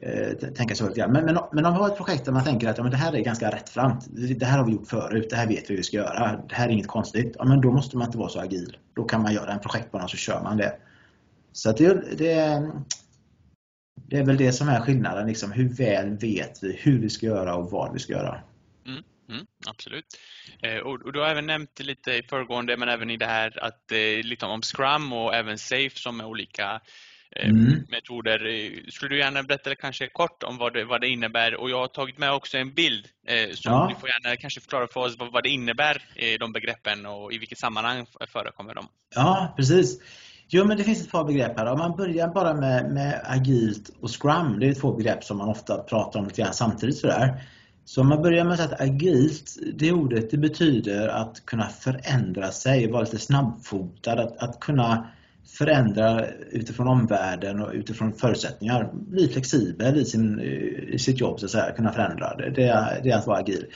eh, 0.00 0.32
tänka 0.32 0.74
så 0.74 0.88
lite 0.88 1.00
grann. 1.00 1.12
Men, 1.12 1.24
men, 1.24 1.38
men 1.52 1.66
om 1.66 1.72
vi 1.72 1.78
har 1.78 1.88
ett 1.88 1.96
projekt 1.96 2.24
där 2.24 2.32
man 2.32 2.44
tänker 2.44 2.68
att 2.68 2.78
ja, 2.78 2.82
men 2.82 2.90
det 2.90 2.96
här 2.96 3.14
är 3.14 3.20
ganska 3.20 3.50
rättframt. 3.50 4.06
Det 4.38 4.46
här 4.46 4.58
har 4.58 4.66
vi 4.66 4.72
gjort 4.72 4.88
förut, 4.88 5.30
det 5.30 5.36
här 5.36 5.46
vet 5.46 5.64
vi 5.64 5.68
hur 5.68 5.76
vi 5.76 5.82
ska 5.82 5.96
göra. 5.96 6.40
Det 6.48 6.54
här 6.54 6.68
är 6.68 6.72
inget 6.72 6.86
konstigt. 6.86 7.36
Ja, 7.38 7.44
men 7.44 7.60
då 7.60 7.72
måste 7.72 7.96
man 7.96 8.06
inte 8.06 8.18
vara 8.18 8.28
så 8.28 8.40
agil. 8.40 8.76
Då 8.94 9.04
kan 9.04 9.22
man 9.22 9.34
göra 9.34 9.52
en 9.52 9.60
projektbana 9.60 10.04
och 10.04 10.10
så 10.10 10.16
kör 10.16 10.42
man 10.42 10.56
det. 10.56 10.72
Så 11.52 11.72
det, 11.72 12.18
det, 12.18 12.62
det 13.96 14.16
är 14.16 14.24
väl 14.24 14.36
det 14.36 14.52
som 14.52 14.68
är 14.68 14.80
skillnaden, 14.80 15.26
liksom, 15.26 15.52
hur 15.52 15.68
väl 15.68 16.16
vet 16.16 16.62
vi 16.62 16.78
hur 16.82 16.98
vi 16.98 17.10
ska 17.10 17.26
göra 17.26 17.54
och 17.54 17.70
vad 17.70 17.92
vi 17.92 17.98
ska 17.98 18.12
göra. 18.12 18.40
Mm, 18.86 19.02
mm, 19.28 19.46
absolut. 19.66 20.04
Eh, 20.62 20.78
och, 20.78 21.02
och, 21.02 21.12
du 21.12 21.20
har 21.20 21.28
även 21.28 21.46
nämnt 21.46 21.80
lite 21.80 22.12
i 22.12 22.22
föregående 22.22 22.76
men 22.76 22.88
även 22.88 23.10
i 23.10 23.16
det 23.16 23.26
här 23.26 23.64
att 23.64 23.92
eh, 23.92 24.24
lite 24.24 24.46
om 24.46 24.62
Scrum 24.62 25.12
och 25.12 25.34
även 25.34 25.58
Safe 25.58 25.98
som 25.98 26.20
är 26.20 26.24
olika 26.24 26.80
eh, 27.36 27.48
mm. 27.48 27.86
metoder. 27.88 28.38
Skulle 28.90 29.14
du 29.14 29.18
gärna 29.18 29.42
berätta 29.42 29.74
kanske 29.74 30.08
kort 30.08 30.42
om 30.42 30.58
vad 30.58 30.72
det, 30.72 30.84
vad 30.84 31.00
det 31.00 31.08
innebär? 31.08 31.54
Och 31.54 31.70
jag 31.70 31.78
har 31.78 31.88
tagit 31.88 32.18
med 32.18 32.32
också 32.32 32.58
en 32.58 32.74
bild 32.74 33.06
eh, 33.26 33.50
så 33.54 33.68
ja. 33.68 33.86
du 33.94 34.00
får 34.00 34.08
gärna 34.08 34.36
kanske 34.36 34.60
förklara 34.60 34.86
för 34.86 35.00
oss 35.00 35.16
vad, 35.18 35.32
vad 35.32 35.42
det 35.42 35.50
innebär, 35.50 36.02
de 36.38 36.52
begreppen 36.52 37.06
och 37.06 37.32
i 37.32 37.38
vilket 37.38 37.58
sammanhang 37.58 38.06
förekommer 38.28 38.74
de? 38.74 38.88
Ja, 39.14 39.54
precis. 39.56 40.00
Jo, 40.48 40.64
men 40.64 40.76
det 40.76 40.84
finns 40.84 41.02
ett 41.02 41.12
par 41.12 41.24
begrepp 41.24 41.58
här. 41.58 41.66
Om 41.66 41.78
man 41.78 41.96
börjar 41.96 42.28
bara 42.28 42.54
med, 42.54 42.92
med 42.92 43.20
agilt 43.24 43.90
och 44.00 44.22
scrum, 44.22 44.58
det 44.60 44.68
är 44.68 44.74
två 44.74 44.92
begrepp 44.92 45.24
som 45.24 45.38
man 45.38 45.48
ofta 45.48 45.78
pratar 45.78 46.20
om 46.20 46.26
lite 46.26 46.42
grann 46.42 46.54
samtidigt. 46.54 46.96
Sådär. 46.96 47.42
Så 47.84 48.00
om 48.00 48.08
man 48.08 48.22
börjar 48.22 48.44
med 48.44 48.60
att 48.60 48.80
agilt, 48.80 49.58
det 49.74 49.92
ordet 49.92 50.30
det 50.30 50.38
betyder 50.38 51.08
att 51.08 51.46
kunna 51.46 51.68
förändra 51.68 52.50
sig, 52.50 52.90
vara 52.90 53.02
lite 53.02 53.18
snabbfotad, 53.18 54.12
att, 54.12 54.38
att 54.38 54.60
kunna 54.60 55.06
förändra 55.58 56.26
utifrån 56.50 56.88
omvärlden 56.88 57.62
och 57.62 57.70
utifrån 57.72 58.12
förutsättningar. 58.12 58.90
Bli 58.92 59.28
flexibel 59.28 59.96
i, 59.96 60.04
sin, 60.04 60.40
i 60.92 60.98
sitt 60.98 61.20
jobb, 61.20 61.40
så 61.40 61.46
att 61.46 61.52
säga, 61.52 61.72
kunna 61.72 61.92
förändra. 61.92 62.36
Det, 62.36 62.50
det, 62.50 62.64
är, 62.64 63.00
det 63.02 63.10
är 63.10 63.16
att 63.16 63.26
vara 63.26 63.38
agil. 63.38 63.66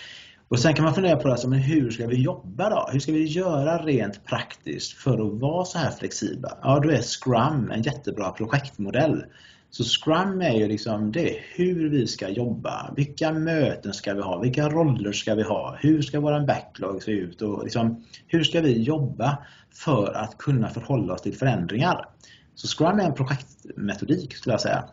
Och 0.49 0.59
sen 0.59 0.75
kan 0.75 0.85
man 0.85 0.95
fundera 0.95 1.17
på 1.17 1.29
alltså, 1.29 1.49
men 1.49 1.59
hur 1.59 1.91
ska 1.91 2.07
vi 2.07 2.23
jobba 2.23 2.71
då? 2.71 2.89
Hur 2.93 3.01
ska 3.01 3.13
vi 3.13 3.25
göra 3.25 3.79
rent 3.79 4.25
praktiskt 4.25 4.93
för 4.93 5.27
att 5.27 5.41
vara 5.41 5.65
så 5.65 5.79
här 5.79 5.91
flexibla? 5.91 6.59
Ja, 6.63 6.81
då 6.81 6.91
är 6.91 7.03
Scrum 7.03 7.71
en 7.71 7.83
jättebra 7.83 8.31
projektmodell. 8.31 9.25
Så 9.71 9.85
Scrum 9.85 10.41
är 10.41 10.53
ju 10.53 10.69
liksom 10.69 11.13
det 11.13 11.39
hur 11.55 11.89
vi 11.89 12.07
ska 12.07 12.29
jobba. 12.29 12.93
Vilka 12.97 13.33
möten 13.33 13.93
ska 13.93 14.15
vi 14.15 14.23
ha? 14.23 14.39
Vilka 14.39 14.69
roller 14.69 15.13
ska 15.13 15.35
vi 15.35 15.43
ha? 15.43 15.77
Hur 15.81 16.03
ska 16.03 16.21
vår 16.21 16.47
backlog 16.47 17.03
se 17.03 17.11
ut? 17.11 17.43
Och 17.43 17.65
liksom, 17.65 18.05
hur 18.27 18.45
ska 18.45 18.61
vi 18.61 18.83
jobba 18.83 19.39
för 19.73 20.13
att 20.13 20.39
kunna 20.39 20.69
förhålla 20.69 21.15
oss 21.15 21.23
till 21.23 21.37
förändringar? 21.37 22.09
Så 22.55 22.67
Scrum 22.67 23.01
är 23.01 23.05
en 23.05 23.15
projektmetodik 23.15 24.35
skulle 24.35 24.53
jag 24.53 24.61
säga. 24.61 24.85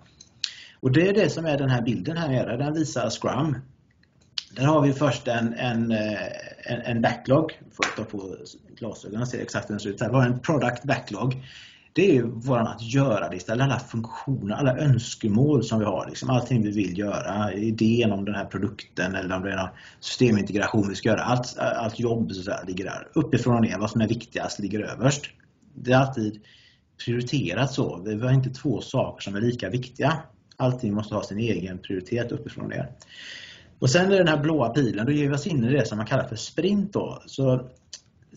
Och 0.79 0.91
det 0.91 1.07
är 1.07 1.13
det 1.13 1.29
som 1.29 1.45
är 1.45 1.57
den 1.57 1.69
här 1.69 1.81
bilden 1.81 2.17
här 2.17 2.27
nere. 2.27 2.57
Den 2.57 2.74
visar 2.74 3.09
Scrum. 3.09 3.57
Där 4.55 4.65
har 4.65 4.81
vi 4.81 4.93
först 4.93 5.27
en, 5.27 5.53
en, 5.53 5.91
eh, 5.91 6.21
en, 6.63 6.81
en 6.81 7.01
backlog. 7.01 7.59
Får 7.71 7.95
ta 7.95 8.03
på 8.03 8.35
glasögonen 8.77 9.21
och 9.21 9.27
se 9.27 9.41
exakt 9.41 9.69
hur 9.69 9.74
den 9.74 9.79
ser 9.79 9.89
ut. 9.89 10.01
Här. 10.01 10.09
Vi 10.09 10.15
har 10.15 10.25
en 10.25 10.39
product 10.39 10.83
backlog. 10.83 11.43
Det 11.93 12.17
är 12.17 12.21
vår 12.24 12.59
att 12.59 12.93
göra-lista, 12.93 13.53
alla 13.53 13.79
funktioner, 13.79 14.55
alla 14.55 14.77
önskemål 14.77 15.63
som 15.63 15.79
vi 15.79 15.85
har. 15.85 16.07
Liksom 16.07 16.29
allting 16.29 16.63
vi 16.63 16.71
vill 16.71 16.97
göra, 16.97 17.53
idén 17.53 18.12
om 18.12 18.25
den 18.25 18.35
här 18.35 18.45
produkten 18.45 19.15
eller 19.15 19.35
om 19.35 19.43
det 19.43 19.51
är 19.51 19.55
någon 19.55 19.69
systemintegration 20.00 20.89
vi 20.89 20.95
ska 20.95 21.09
göra. 21.09 21.21
Allt, 21.21 21.57
allt 21.57 22.00
jobb 22.00 22.31
så 22.31 22.51
där, 22.51 22.63
ligger 22.67 22.85
där. 22.85 23.07
Uppifrån 23.13 23.55
och 23.55 23.62
ner, 23.62 23.77
vad 23.77 23.91
som 23.91 24.01
är 24.01 24.07
viktigast 24.07 24.59
ligger 24.59 24.79
överst. 24.79 25.25
Det 25.75 25.91
är 25.91 25.97
alltid 25.97 26.41
prioriterat 27.05 27.74
så. 27.74 28.01
Vi 28.05 28.21
har 28.21 28.31
inte 28.31 28.50
två 28.50 28.81
saker 28.81 29.24
som 29.24 29.35
är 29.35 29.41
lika 29.41 29.69
viktiga. 29.69 30.13
Allting 30.57 30.93
måste 30.93 31.15
ha 31.15 31.24
sin 31.24 31.39
egen 31.39 31.77
prioritet 31.77 32.31
uppifrån 32.31 32.63
och 32.63 32.69
ner. 32.69 32.91
Och 33.79 33.89
sen 33.89 34.12
är 34.12 34.17
den 34.17 34.27
här 34.27 34.38
blåa 34.38 34.70
pilen, 34.70 35.05
då 35.05 35.12
ger 35.12 35.29
vi 35.29 35.36
oss 35.36 35.48
in 35.48 35.63
i 35.63 35.74
det 35.74 35.88
som 35.88 35.98
man 35.98 36.08
kallar 36.08 36.27
för 36.27 36.36
sprint. 36.36 36.94
Då. 36.94 37.22
Så 37.25 37.70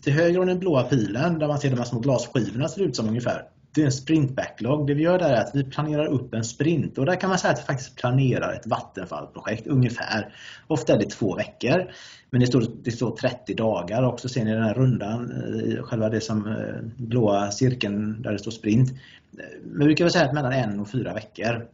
till 0.01 0.13
höger 0.13 0.39
om 0.39 0.47
den 0.47 0.59
blåa 0.59 0.83
pilen, 0.83 1.39
där 1.39 1.47
man 1.47 1.59
ser 1.59 1.69
de 1.69 1.77
här 1.77 1.85
små 1.85 1.99
glasskivorna 1.99 2.67
ser 2.67 2.81
ut 2.81 2.95
som 2.95 3.07
ungefär, 3.07 3.43
det 3.75 3.81
är 3.81 3.85
en 3.85 3.91
sprint 3.91 4.35
backlog. 4.35 4.87
Det 4.87 4.93
vi 4.93 5.03
gör 5.03 5.19
där 5.19 5.29
är 5.29 5.41
att 5.41 5.55
vi 5.55 5.63
planerar 5.63 6.05
upp 6.05 6.33
en 6.33 6.43
sprint 6.43 6.97
och 6.97 7.05
där 7.05 7.15
kan 7.15 7.29
man 7.29 7.39
säga 7.39 7.53
att 7.53 7.59
vi 7.59 7.63
faktiskt 7.63 7.95
planerar 7.95 8.53
ett 8.53 8.67
vattenfallprojekt 8.67 9.67
ungefär. 9.67 10.33
Ofta 10.67 10.93
är 10.93 10.99
det 10.99 11.09
två 11.09 11.35
veckor, 11.35 11.91
men 12.29 12.41
det 12.41 12.47
står, 12.47 12.65
det 12.83 12.91
står 12.91 13.15
30 13.15 13.53
dagar 13.53 14.03
också. 14.03 14.29
Ser 14.29 14.45
ni 14.45 14.51
den 14.51 14.63
här 14.63 14.73
rundan, 14.73 15.31
eh, 15.31 15.83
själva 15.83 16.09
det 16.09 16.21
som 16.21 16.47
eh, 16.47 16.81
blåa 16.97 17.51
cirkeln 17.51 18.21
där 18.21 18.31
det 18.31 18.39
står 18.39 18.51
sprint. 18.51 18.89
Eh, 18.89 19.45
men 19.63 19.87
vi 19.87 19.95
kan 19.95 20.11
säga 20.11 20.25
att 20.25 20.33
mellan 20.33 20.53
en 20.53 20.79
och 20.79 20.89
fyra 20.89 21.13
veckor 21.13 21.67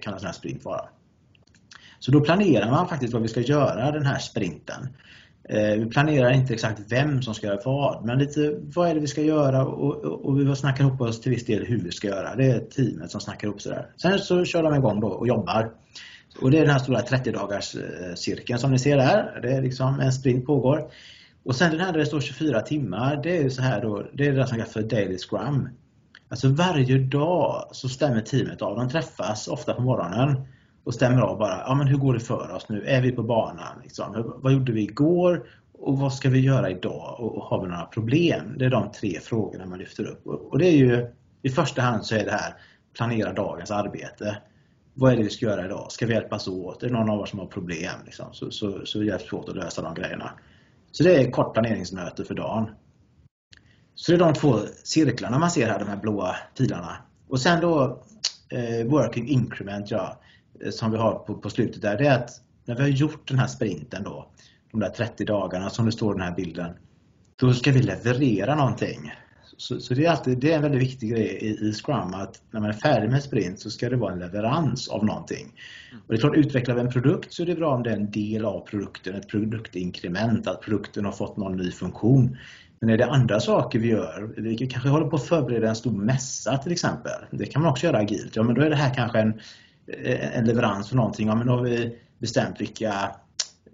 kan 0.00 0.14
en 0.14 0.20
sån 0.20 0.26
här 0.26 0.32
sprint 0.32 0.64
vara. 0.64 0.88
Så 1.98 2.10
då 2.10 2.20
planerar 2.20 2.70
man 2.70 2.88
faktiskt 2.88 3.12
vad 3.12 3.22
vi 3.22 3.28
ska 3.28 3.40
göra 3.40 3.90
den 3.90 4.06
här 4.06 4.18
sprinten. 4.18 4.88
Eh, 5.48 5.78
vi 5.78 5.86
planerar 5.86 6.30
inte 6.30 6.54
exakt 6.54 6.80
vem 6.88 7.22
som 7.22 7.34
ska 7.34 7.46
göra 7.46 7.60
vad, 7.64 8.04
men 8.04 8.18
lite 8.18 8.58
vad 8.60 8.88
är 8.88 8.94
det 8.94 9.00
vi 9.00 9.06
ska 9.06 9.22
göra 9.22 9.66
och, 9.66 10.04
och 10.04 10.40
vi 10.40 10.56
snackar 10.56 10.84
ihop 10.84 11.00
oss 11.00 11.20
till 11.20 11.32
viss 11.32 11.46
del 11.46 11.64
hur 11.64 11.78
vi 11.78 11.92
ska 11.92 12.08
göra. 12.08 12.34
Det 12.34 12.44
är 12.44 12.60
teamet 12.60 13.10
som 13.10 13.20
snackar 13.20 13.48
ihop 13.48 13.60
sådär. 13.60 13.86
Sen 13.96 14.18
så 14.18 14.44
kör 14.44 14.62
de 14.62 14.74
igång 14.74 15.00
då 15.00 15.08
och 15.08 15.28
jobbar. 15.28 15.70
Och 16.40 16.50
det 16.50 16.58
är 16.58 16.62
den 16.62 16.70
här 16.70 16.78
stora 16.78 17.00
30 17.00 17.32
dagars 17.32 17.74
eh, 17.74 18.14
cirkeln 18.14 18.58
som 18.58 18.70
ni 18.70 18.78
ser 18.78 18.96
där. 18.96 19.40
Det 19.42 19.52
är 19.52 19.62
liksom 19.62 20.00
en 20.00 20.12
sprint 20.12 20.46
pågår. 20.46 20.90
Och 21.44 21.56
sen 21.56 21.70
den 21.70 21.80
här 21.80 21.92
där 21.92 21.98
det 21.98 22.06
står 22.06 22.20
24 22.20 22.60
timmar, 22.60 23.20
det 23.22 23.36
är 23.36 23.48
så 23.48 23.62
här 23.62 23.82
då, 23.82 24.06
det 24.14 24.26
är 24.26 24.32
det 24.32 24.46
som 24.46 24.56
kallas 24.56 24.72
för 24.72 24.82
Daily 24.82 25.18
Scrum. 25.18 25.68
Alltså 26.28 26.48
varje 26.48 26.98
dag 26.98 27.68
så 27.72 27.88
stämmer 27.88 28.20
teamet 28.20 28.62
av. 28.62 28.76
De 28.76 28.88
träffas 28.88 29.48
ofta 29.48 29.74
på 29.74 29.82
morgonen 29.82 30.36
och 30.84 30.94
stämmer 30.94 31.22
av 31.22 31.38
bara, 31.38 31.58
ja 31.66 31.74
men 31.74 31.86
hur 31.86 31.96
går 31.96 32.14
det 32.14 32.20
för 32.20 32.54
oss 32.54 32.68
nu? 32.68 32.84
Är 32.86 33.02
vi 33.02 33.12
på 33.12 33.22
banan? 33.22 33.78
Liksom? 33.82 34.32
Vad 34.42 34.52
gjorde 34.52 34.72
vi 34.72 34.82
igår? 34.82 35.48
Och 35.72 35.98
vad 35.98 36.14
ska 36.14 36.30
vi 36.30 36.40
göra 36.40 36.70
idag? 36.70 37.16
Och 37.18 37.42
har 37.42 37.62
vi 37.62 37.68
några 37.68 37.84
problem? 37.84 38.54
Det 38.58 38.64
är 38.64 38.70
de 38.70 38.92
tre 38.92 39.20
frågorna 39.20 39.66
man 39.66 39.78
lyfter 39.78 40.04
upp. 40.04 40.26
Och 40.26 40.58
det 40.58 40.66
är 40.66 40.76
ju, 40.76 41.08
i 41.42 41.48
första 41.48 41.82
hand 41.82 42.04
så 42.04 42.14
är 42.14 42.24
det 42.24 42.30
här, 42.30 42.54
planera 42.96 43.32
dagens 43.32 43.70
arbete. 43.70 44.38
Vad 44.94 45.12
är 45.12 45.16
det 45.16 45.22
vi 45.22 45.30
ska 45.30 45.46
göra 45.46 45.64
idag? 45.64 45.92
Ska 45.92 46.06
vi 46.06 46.14
hjälpas 46.14 46.48
åt? 46.48 46.82
Är 46.82 46.86
det 46.86 46.92
någon 46.92 47.10
av 47.10 47.20
oss 47.20 47.30
som 47.30 47.38
har 47.38 47.46
problem? 47.46 47.94
Liksom? 48.04 48.26
Så, 48.32 48.50
så, 48.50 48.86
så 48.86 49.04
hjälps 49.04 49.32
vi 49.32 49.36
åt 49.36 49.48
att 49.48 49.56
lösa 49.56 49.82
de 49.82 49.94
grejerna. 49.94 50.30
Så 50.92 51.02
det 51.02 51.14
är 51.14 51.30
kort 51.30 51.52
planeringsmöte 51.52 52.24
för 52.24 52.34
dagen. 52.34 52.70
Så 53.94 54.12
det 54.12 54.16
är 54.16 54.18
de 54.18 54.34
två 54.34 54.58
cirklarna 54.84 55.38
man 55.38 55.50
ser 55.50 55.66
här, 55.66 55.78
de 55.78 55.88
här 55.88 55.96
blåa 55.96 56.36
pilarna. 56.58 56.96
Och 57.28 57.40
sen 57.40 57.60
då 57.60 58.02
eh, 58.48 58.86
Working 58.86 59.28
Increment, 59.28 59.90
ja. 59.90 60.20
Eh, 60.64 60.70
som 60.70 60.90
vi 60.90 60.98
har 60.98 61.14
på, 61.14 61.34
på 61.34 61.50
slutet 61.50 61.82
där, 61.82 61.98
det 61.98 62.06
är 62.06 62.14
att 62.14 62.30
när 62.64 62.74
vi 62.74 62.82
har 62.82 62.88
gjort 62.88 63.28
den 63.28 63.38
här 63.38 63.46
sprinten 63.46 64.02
då, 64.02 64.30
de 64.70 64.80
där 64.80 64.88
30 64.88 65.24
dagarna 65.24 65.70
som 65.70 65.86
det 65.86 65.92
står 65.92 66.14
i 66.14 66.18
den 66.18 66.28
här 66.28 66.36
bilden, 66.36 66.72
då 67.36 67.54
ska 67.54 67.72
vi 67.72 67.82
leverera 67.82 68.54
någonting. 68.54 69.12
Så, 69.56 69.80
så 69.80 69.94
det, 69.94 70.06
är 70.06 70.10
alltid, 70.10 70.38
det 70.38 70.52
är 70.52 70.56
en 70.56 70.62
väldigt 70.62 70.82
viktig 70.82 71.10
grej 71.10 71.26
i, 71.26 71.68
i 71.68 71.72
Scrum 71.72 72.14
att 72.14 72.42
när 72.50 72.60
man 72.60 72.68
är 72.68 72.74
färdig 72.74 73.10
med 73.10 73.22
sprint 73.22 73.60
så 73.60 73.70
ska 73.70 73.88
det 73.88 73.96
vara 73.96 74.12
en 74.12 74.18
leverans 74.18 74.88
av 74.88 75.04
någonting. 75.04 75.52
Mm. 75.90 76.02
Och 76.06 76.12
det 76.12 76.14
är 76.14 76.20
klart, 76.20 76.36
utvecklar 76.36 76.74
vi 76.74 76.80
en 76.80 76.90
produkt 76.90 77.32
så 77.32 77.42
är 77.42 77.46
det 77.46 77.54
bra 77.54 77.74
om 77.74 77.82
det 77.82 77.90
är 77.90 77.96
en 77.96 78.10
del 78.10 78.44
av 78.44 78.60
produkten, 78.60 79.14
ett 79.14 79.28
produktinkrement, 79.28 80.46
att 80.46 80.60
produkten 80.60 81.04
har 81.04 81.12
fått 81.12 81.36
någon 81.36 81.56
ny 81.56 81.70
funktion. 81.70 82.36
Men 82.80 82.90
är 82.90 82.98
det 82.98 83.06
andra 83.06 83.40
saker 83.40 83.78
vi 83.78 83.88
gör, 83.88 84.34
vi 84.36 84.56
kanske 84.56 84.88
håller 84.88 85.06
på 85.06 85.16
att 85.16 85.26
förbereda 85.26 85.68
en 85.68 85.76
stor 85.76 85.92
mässa 85.92 86.58
till 86.58 86.72
exempel, 86.72 87.20
det 87.30 87.46
kan 87.46 87.62
man 87.62 87.70
också 87.70 87.86
göra 87.86 87.98
agilt, 87.98 88.36
ja 88.36 88.42
men 88.42 88.54
då 88.54 88.62
är 88.62 88.70
det 88.70 88.76
här 88.76 88.94
kanske 88.94 89.18
en 89.18 89.40
Eh, 89.88 90.38
en 90.38 90.44
leverans 90.44 90.88
för 90.88 90.96
någonting. 90.96 91.28
Ja, 91.28 91.34
men 91.34 91.48
har 91.48 91.62
vi 91.62 91.98
bestämt 92.18 92.60
vilka 92.60 93.10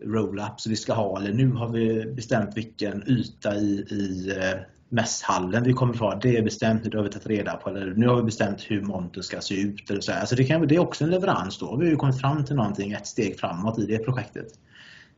roll-ups 0.03 0.69
vi 0.69 0.77
ska 0.77 0.95
ha 0.95 1.21
eller 1.21 1.33
nu 1.33 1.53
har 1.53 1.69
vi 1.69 2.07
bestämt 2.07 2.57
vilken 2.57 3.09
yta 3.09 3.57
i, 3.57 3.87
i 3.91 4.31
eh, 4.37 4.61
mässhallen 4.89 5.63
vi 5.63 5.73
kommer 5.73 5.95
att 5.95 6.01
ha. 6.01 6.15
Det 6.15 6.37
är 6.37 6.43
bestämt, 6.43 6.91
det 6.91 6.97
har 6.97 7.05
vi 7.05 7.11
tagit 7.11 7.27
reda 7.27 7.57
på. 7.57 7.71
Eller 7.71 7.95
nu 7.95 8.09
har 8.09 8.17
vi 8.17 8.23
bestämt 8.23 8.63
hur 8.63 8.83
montern 8.83 9.23
ska 9.23 9.41
se 9.41 9.61
ut. 9.61 9.91
Eller 9.91 10.01
så 10.01 10.13
Alltså 10.13 10.37
det, 10.37 10.45
kan, 10.45 10.69
det 10.69 10.75
är 10.75 10.79
också 10.79 11.05
en 11.05 11.11
leverans 11.11 11.59
då. 11.59 11.77
Vi 11.77 11.91
har 11.91 11.97
kommit 11.97 12.21
fram 12.21 12.45
till 12.45 12.57
någonting, 12.57 12.93
ett 12.93 13.07
steg 13.07 13.41
framåt 13.41 13.79
i 13.79 13.87
det 13.87 13.99
projektet. 13.99 14.47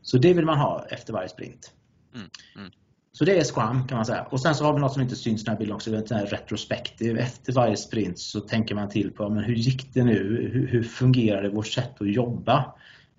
Så 0.01 0.17
det 0.17 0.33
vill 0.33 0.45
man 0.45 0.57
ha 0.57 0.85
efter 0.89 1.13
varje 1.13 1.29
sprint. 1.29 1.71
Mm, 2.15 2.27
mm. 2.57 2.71
Så 3.17 3.25
det 3.25 3.37
är 3.37 3.43
Scrum 3.43 3.87
kan 3.87 3.95
man 3.95 4.05
säga. 4.05 4.23
Och 4.23 4.41
sen 4.41 4.55
så 4.55 4.65
har 4.65 4.73
vi 4.73 4.79
något 4.79 4.93
som 4.93 5.01
inte 5.01 5.15
syns 5.15 5.41
i 5.41 5.45
den 5.45 5.51
här 5.51 5.59
bilden 5.59 5.75
också, 5.75 5.91
det 5.91 6.11
är 6.11 6.25
retrospektiv. 6.25 7.17
Efter 7.17 7.53
varje 7.53 7.77
sprint 7.77 8.19
så 8.19 8.39
tänker 8.39 8.75
man 8.75 8.89
till 8.89 9.11
på 9.11 9.29
men 9.29 9.43
hur 9.43 9.55
gick 9.55 9.93
det 9.93 10.03
nu? 10.03 10.49
Hur, 10.53 10.67
hur 10.67 10.83
fungerar 10.83 11.41
det 11.41 11.49
vårt 11.49 11.67
sätt 11.67 12.01
att 12.01 12.13
jobba? 12.13 12.73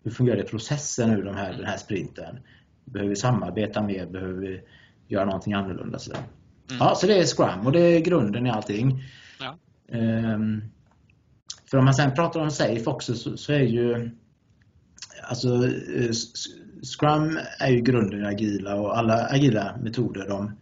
Hur 0.04 0.10
fungerar 0.10 0.36
det 0.36 0.42
processen 0.42 1.10
nu 1.10 1.22
den 1.22 1.34
här, 1.34 1.52
den 1.52 1.66
här 1.66 1.76
sprinten? 1.76 2.38
Behöver 2.84 3.10
vi 3.10 3.16
samarbeta 3.16 3.82
mer? 3.82 4.06
Behöver 4.06 4.40
vi 4.40 4.60
göra 5.08 5.24
någonting 5.24 5.52
annorlunda? 5.52 5.98
Så, 5.98 6.12
mm. 6.12 6.24
ja, 6.80 6.94
så 6.94 7.06
det 7.06 7.18
är 7.18 7.24
Scrum 7.24 7.66
och 7.66 7.72
det 7.72 7.80
är 7.80 8.00
grunden 8.00 8.46
i 8.46 8.50
allting. 8.50 9.02
Ja. 9.40 9.58
Um, 9.98 10.64
för 11.70 11.78
om 11.78 11.84
man 11.84 11.94
sen 11.94 12.14
pratar 12.14 12.40
om 12.40 12.50
Safe 12.50 12.84
också 12.84 13.14
så, 13.14 13.36
så 13.36 13.52
är 13.52 13.62
ju 13.62 14.10
alltså 15.22 15.48
eh, 15.66 16.10
Scrum 16.82 17.38
är 17.58 17.70
ju 17.70 17.80
grunden 17.80 18.20
i 18.20 18.26
agila 18.26 18.74
och 18.74 18.98
alla 18.98 19.26
agila 19.26 19.76
metoder 19.82 20.28
de, 20.28 20.52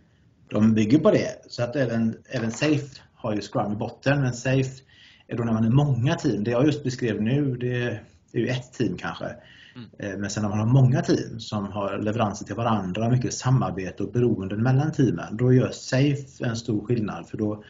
de 0.50 0.74
bygger 0.74 0.98
på 0.98 1.10
det. 1.10 1.42
Så 1.48 1.62
att 1.62 1.76
även, 1.76 2.16
även 2.28 2.50
Safe 2.50 3.00
har 3.14 3.34
ju 3.34 3.40
Scrum 3.40 3.72
i 3.72 3.76
botten. 3.76 4.20
Men 4.20 4.32
Safe 4.32 4.82
är 5.28 5.36
då 5.36 5.44
när 5.44 5.52
man 5.52 5.64
är 5.64 5.70
många 5.70 6.14
team. 6.14 6.44
Det 6.44 6.50
jag 6.50 6.66
just 6.66 6.84
beskrev 6.84 7.22
nu 7.22 7.56
det 7.56 7.82
är 8.32 8.40
ju 8.40 8.48
ett 8.48 8.72
team 8.72 8.96
kanske. 8.96 9.24
Mm. 9.24 9.88
Eh, 9.98 10.18
men 10.18 10.30
sen 10.30 10.42
när 10.42 10.50
man 10.50 10.58
har 10.58 10.66
många 10.66 11.02
team 11.02 11.40
som 11.40 11.66
har 11.66 11.98
leveranser 11.98 12.44
till 12.44 12.54
varandra, 12.54 13.10
mycket 13.10 13.34
samarbete 13.34 14.02
och 14.02 14.12
beroenden 14.12 14.62
mellan 14.62 14.92
teamen, 14.92 15.36
då 15.36 15.52
gör 15.52 15.70
Safe 15.70 16.44
en 16.44 16.56
stor 16.56 16.86
skillnad. 16.86 17.28
För 17.28 17.38
då, 17.38 17.64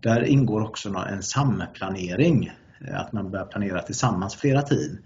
där 0.00 0.22
ingår 0.22 0.60
också 0.60 0.88
en 0.88 1.22
samplanering. 1.22 2.52
Eh, 2.88 3.00
att 3.00 3.12
man 3.12 3.30
börjar 3.30 3.46
planera 3.46 3.82
tillsammans 3.82 4.34
flera 4.34 4.62
team 4.62 4.98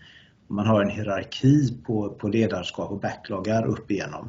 man 0.48 0.66
har 0.66 0.83
en 0.83 0.90
hierarki 0.90 1.83
på, 1.87 2.09
på 2.09 2.28
ledarskap 2.28 2.90
och 2.90 3.00
backloggar 3.00 3.66
upp 3.66 3.90
igenom. 3.90 4.28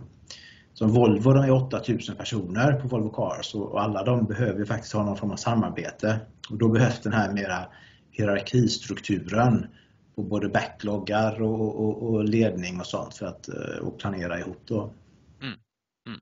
Som 0.74 0.92
Volvo, 0.92 1.34
de 1.34 1.44
är 1.44 1.52
8000 1.52 2.16
personer 2.16 2.74
på 2.74 2.88
Volvo 2.88 3.10
Cars 3.10 3.56
och 3.56 3.82
alla 3.82 4.04
de 4.04 4.26
behöver 4.26 4.66
faktiskt 4.66 4.94
ha 4.94 5.04
någon 5.04 5.18
form 5.18 5.32
av 5.32 5.36
samarbete. 5.36 6.20
Och 6.50 6.58
då 6.58 6.70
behövs 6.70 7.00
den 7.00 7.14
här 7.14 7.34
mera 7.34 7.66
hierarkistrukturen 8.12 9.68
på 10.16 10.24
både 10.24 10.50
backloggar 10.50 11.42
och, 11.42 11.86
och, 11.86 12.04
och 12.04 12.24
ledning 12.24 12.80
och 12.80 12.86
sånt 12.86 13.18
för 13.18 13.26
att 13.26 13.48
och 13.82 14.00
planera 14.00 14.40
ihop. 14.40 14.62
Då. 14.66 14.94
Mm. 15.42 15.60
Mm. 16.08 16.20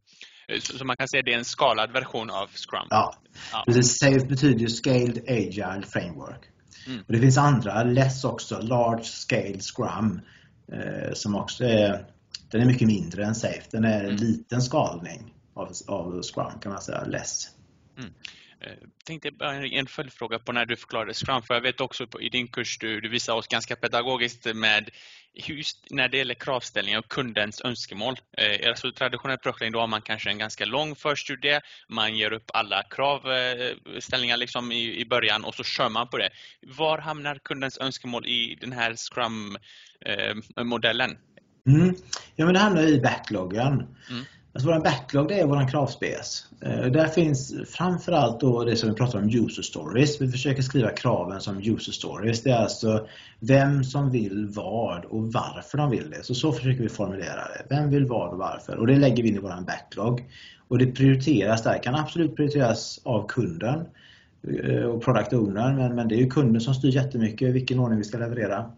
Så 0.61 0.85
man 0.85 0.97
kan 0.97 1.07
säga 1.07 1.19
att 1.19 1.25
det 1.25 1.33
är 1.33 1.37
en 1.37 1.45
skalad 1.45 1.91
version 1.91 2.29
av 2.29 2.47
Scrum? 2.47 2.87
Ja, 2.89 3.15
ja. 3.51 3.63
Precis, 3.65 3.97
SAFE 3.97 4.25
betyder 4.25 4.67
Scaled 4.67 5.17
Agile 5.27 5.83
Framework. 5.87 6.52
Mm. 6.87 7.03
Och 7.07 7.13
det 7.13 7.19
finns 7.19 7.37
andra, 7.37 7.83
LESS 7.83 8.23
också, 8.23 8.61
Large 8.61 9.03
Scale 9.03 9.59
Scrum, 9.59 10.21
eh, 10.71 11.13
som 11.13 11.35
också 11.35 11.63
är, 11.63 12.05
den 12.51 12.61
är 12.61 12.65
mycket 12.65 12.87
mindre 12.87 13.25
än 13.25 13.35
SAFE. 13.35 13.63
Den 13.71 13.83
är 13.83 13.99
en 13.99 14.05
mm. 14.05 14.15
liten 14.15 14.61
skalning 14.61 15.33
av, 15.53 15.71
av 15.87 16.21
Scrum 16.21 16.59
kan 16.61 16.71
man 16.71 16.81
säga, 16.81 17.03
LESS. 17.05 17.49
Mm. 17.97 18.11
Eh, 18.63 18.73
tänkte 19.05 19.31
bara 19.31 19.55
en 19.55 19.87
följdfråga 19.87 20.39
på 20.39 20.51
när 20.51 20.65
du 20.65 20.75
förklarade 20.75 21.13
Scrum, 21.13 21.41
för 21.41 21.53
jag 21.53 21.61
vet 21.61 21.81
också 21.81 22.07
i 22.19 22.29
din 22.29 22.47
kurs 22.47 22.77
du, 22.77 23.01
du 23.01 23.09
visar 23.09 23.33
oss 23.33 23.47
ganska 23.47 23.75
pedagogiskt 23.75 24.55
med 24.55 24.89
just 25.33 25.87
när 25.89 26.09
det 26.09 26.17
gäller 26.17 26.33
kravställningar 26.33 26.99
och 26.99 27.07
kundens 27.07 27.61
önskemål. 27.61 28.19
Eh, 28.37 28.69
alltså 28.69 28.91
traditionell 28.91 29.37
projektledning 29.37 29.73
då 29.73 29.79
har 29.79 29.87
man 29.87 30.01
kanske 30.01 30.29
en 30.29 30.37
ganska 30.37 30.65
lång 30.65 30.95
förstudie, 30.95 31.61
man 31.87 32.17
ger 32.17 32.33
upp 32.33 32.51
alla 32.53 32.83
kravställningar 32.83 34.37
liksom 34.37 34.71
i, 34.71 34.99
i 34.99 35.05
början 35.05 35.43
och 35.43 35.55
så 35.55 35.63
kör 35.63 35.89
man 35.89 36.07
på 36.07 36.17
det. 36.17 36.29
Var 36.61 36.97
hamnar 36.97 37.35
kundens 37.35 37.77
önskemål 37.77 38.25
i 38.25 38.57
den 38.61 38.71
här 38.71 38.95
Scrum-modellen? 38.95 41.11
Eh, 41.11 41.17
mm. 41.73 41.95
Ja, 42.35 42.45
men 42.45 42.53
det 42.53 42.59
hamnar 42.59 42.83
i 42.83 43.01
backloggen. 43.01 43.73
Mm. 44.09 44.25
Alltså 44.55 44.71
vår 44.71 44.79
backlog 44.79 45.27
det 45.27 45.39
är 45.39 45.45
vår 45.45 45.69
kravspec. 45.69 46.45
Eh, 46.61 46.85
där 46.85 47.07
finns 47.07 47.53
framförallt 47.67 48.39
då 48.39 48.63
det 48.63 48.75
som 48.75 48.89
vi 48.89 48.95
pratar 48.95 49.19
om 49.19 49.29
user 49.29 49.61
stories. 49.61 50.21
Vi 50.21 50.31
försöker 50.31 50.61
skriva 50.61 50.89
kraven 50.89 51.41
som 51.41 51.57
user 51.57 51.91
stories. 51.91 52.43
Det 52.43 52.49
är 52.49 52.55
alltså 52.55 53.07
vem 53.39 53.83
som 53.83 54.11
vill 54.11 54.47
vad 54.49 55.05
och 55.05 55.33
varför 55.33 55.77
de 55.77 55.89
vill 55.89 56.09
det. 56.09 56.23
Så 56.23 56.35
så 56.35 56.51
försöker 56.51 56.83
vi 56.83 56.89
formulera 56.89 57.35
det. 57.35 57.65
Vem 57.69 57.89
vill 57.89 58.05
vad 58.05 58.29
och 58.29 58.37
varför? 58.37 58.77
Och 58.77 58.87
det 58.87 58.95
lägger 58.95 59.23
vi 59.23 59.29
in 59.29 59.35
i 59.35 59.39
vår 59.39 59.65
backlog. 59.65 60.23
Och 60.67 60.77
det 60.77 60.85
prioriteras 60.85 61.63
där. 61.63 61.83
kan 61.83 61.95
absolut 61.95 62.35
prioriteras 62.35 63.01
av 63.03 63.27
kunden 63.27 63.85
eh, 64.63 64.83
och 64.83 65.03
product 65.03 65.33
owner 65.33 65.73
men, 65.73 65.95
men 65.95 66.07
det 66.07 66.15
är 66.15 66.19
ju 66.19 66.29
kunden 66.29 66.61
som 66.61 66.73
styr 66.73 66.95
jättemycket 66.95 67.53
vilken 67.53 67.79
ordning 67.79 67.97
vi 67.97 68.03
ska 68.03 68.17
leverera. 68.17 68.71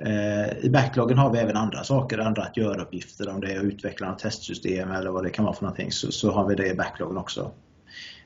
Eh, 0.00 0.64
I 0.64 0.70
backloggen 0.70 1.18
har 1.18 1.32
vi 1.32 1.38
även 1.38 1.56
andra 1.56 1.84
saker, 1.84 2.18
andra 2.18 2.42
att 2.42 2.56
göra-uppgifter, 2.56 3.28
om 3.28 3.40
det 3.40 3.52
är 3.52 3.58
att 3.58 3.64
utveckla 3.64 4.10
något 4.10 4.18
testsystem 4.18 4.90
eller 4.90 5.10
vad 5.10 5.24
det 5.24 5.30
kan 5.30 5.44
vara 5.44 5.54
för 5.54 5.62
någonting, 5.62 5.92
så, 5.92 6.12
så 6.12 6.32
har 6.32 6.48
vi 6.48 6.54
det 6.54 6.66
i 6.66 6.74
backloggen 6.74 7.16
också. 7.16 7.50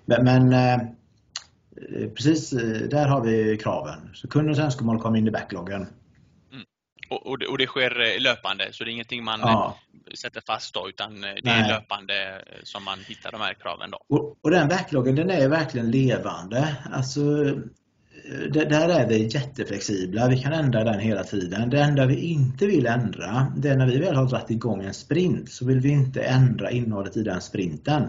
Men, 0.04 0.24
men 0.24 0.52
eh, 0.52 0.88
precis 2.16 2.50
där 2.90 3.06
har 3.06 3.20
vi 3.20 3.56
kraven. 3.56 4.10
Så 4.14 4.28
kundens 4.28 4.58
önskemål 4.58 5.00
kommer 5.00 5.18
in 5.18 5.28
i 5.28 5.30
backloggen. 5.30 5.86
Mm. 6.52 6.64
Och, 7.10 7.26
och, 7.26 7.38
det, 7.38 7.46
och, 7.46 7.58
det, 7.58 7.66
sker 7.66 8.20
löpande, 8.20 8.68
så 8.72 8.84
det 8.84 8.90
är 8.90 8.92
ingenting 8.92 9.24
man 9.24 9.40
ja. 9.40 9.76
sätter 10.14 10.42
fast 10.46 10.74
då, 10.74 10.88
utan 10.88 11.20
det 11.20 11.40
Nej. 11.44 11.62
är 11.62 11.68
löpande 11.68 12.44
som 12.62 12.84
man 12.84 12.98
hittar 12.98 13.32
de 13.32 13.40
här 13.40 13.54
kraven 13.54 13.90
då? 13.90 13.98
Och, 14.08 14.38
och 14.40 14.50
den 14.50 14.68
backloggen 14.68 15.14
den 15.14 15.30
är 15.30 15.48
verkligen 15.48 15.90
levande. 15.90 16.76
Alltså, 16.92 17.20
Eh, 18.30 18.50
där 18.52 18.88
är 18.88 19.08
vi 19.08 19.28
jätteflexibla. 19.34 20.28
Vi 20.28 20.38
kan 20.38 20.52
ändra 20.52 20.84
den 20.84 21.00
hela 21.00 21.24
tiden. 21.24 21.70
Det 21.70 21.80
enda 21.80 22.06
vi 22.06 22.16
inte 22.16 22.66
vill 22.66 22.86
ändra, 22.86 23.52
det 23.56 23.68
är 23.68 23.76
när 23.76 23.86
vi 23.86 23.98
väl 23.98 24.14
har 24.14 24.26
dragit 24.26 24.50
igång 24.50 24.84
en 24.84 24.94
sprint 24.94 25.50
så 25.50 25.66
vill 25.66 25.80
vi 25.80 25.88
inte 25.88 26.22
ändra 26.22 26.70
innehållet 26.70 27.16
i 27.16 27.22
den 27.22 27.40
sprinten. 27.40 28.02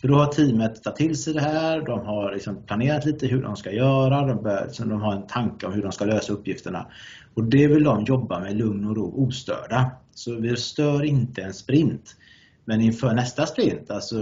För 0.00 0.08
då 0.08 0.14
har 0.14 0.26
teamet 0.26 0.82
tagit 0.82 0.96
till 0.96 1.16
sig 1.16 1.34
det 1.34 1.40
här, 1.40 1.80
de 1.80 2.06
har 2.06 2.32
liksom 2.32 2.62
planerat 2.66 3.04
lite 3.04 3.26
hur 3.26 3.42
de 3.42 3.56
ska 3.56 3.72
göra, 3.72 4.26
de, 4.26 4.42
bör, 4.42 4.70
de 4.78 5.00
har 5.00 5.12
en 5.12 5.26
tanke 5.26 5.66
om 5.66 5.72
hur 5.72 5.82
de 5.82 5.92
ska 5.92 6.04
lösa 6.04 6.32
uppgifterna. 6.32 6.86
Och 7.34 7.44
det 7.44 7.66
vill 7.66 7.84
de 7.84 8.04
jobba 8.04 8.40
med 8.40 8.56
lugn 8.56 8.84
och 8.84 8.96
ro, 8.96 9.26
ostörda. 9.26 9.90
Så 10.14 10.34
vi 10.34 10.56
stör 10.56 11.04
inte 11.04 11.42
en 11.42 11.54
sprint. 11.54 12.16
Men 12.64 12.80
inför 12.80 13.14
nästa 13.14 13.46
sprint, 13.46 13.90
alltså 13.90 14.16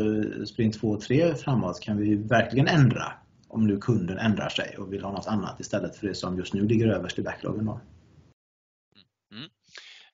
sprint 0.47 0.81
2 0.81 0.89
och 0.89 1.01
3 1.01 1.35
framåt, 1.35 1.81
kan 1.81 1.97
vi 1.97 2.15
verkligen 2.15 2.69
ändra 2.69 3.13
om 3.53 3.67
nu 3.67 3.79
kunden 3.79 4.19
ändrar 4.19 4.49
sig 4.49 4.77
och 4.79 4.93
vill 4.93 5.05
ha 5.05 5.13
något 5.13 5.27
annat 5.27 5.61
istället 5.61 5.97
för 5.97 6.07
det 6.07 6.15
som 6.15 6.39
just 6.39 6.55
nu 6.55 6.69
ligger 6.69 6.89
överst 6.89 7.19
i 7.19 7.23
backloggen. 7.23 7.65
Då. 7.65 7.81
Mm. 9.33 9.49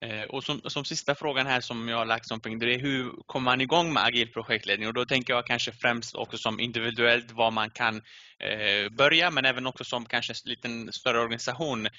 Eh, 0.01 0.25
och 0.29 0.45
som, 0.45 0.61
som, 0.65 0.85
sista 0.85 1.15
frågan 1.15 1.47
här 1.47 1.61
som 1.61 1.89
jag 1.89 1.97
har 1.97 2.07
lagt 2.07 2.29
som 2.29 2.41
punkt, 2.41 2.61
det 2.61 2.75
är 2.75 2.79
hur 2.79 3.13
kommer 3.27 3.45
man 3.45 3.61
igång 3.61 3.93
med 3.93 4.05
agil 4.05 4.33
projektledning? 4.33 4.89
Och 4.89 4.95
då 4.95 5.05
tänker 5.05 5.33
jag 5.33 5.47
kanske 5.47 5.73
främst 5.73 6.15
också 6.15 6.39
som 6.39 6.61
individuellt 6.61 7.33
vad 7.33 7.53
man 7.53 7.71
kan 7.71 7.97
eh, 8.39 8.93
börja, 8.93 9.31
men 9.31 9.45
även 9.45 9.67
också 9.67 9.85
som 9.85 10.05
kanske 10.05 10.33
en 10.33 10.51
liten 10.51 10.93
större 10.93 11.21
organisation. 11.21 11.87
Eh, 11.87 11.93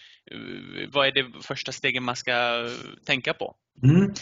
vad 0.91 1.07
är 1.07 1.11
det 1.11 1.25
första 1.41 1.71
steget 1.71 2.03
man 2.03 2.15
ska 2.15 2.67
tänka 3.05 3.33
på? 3.33 3.55
Mm. 3.83 4.13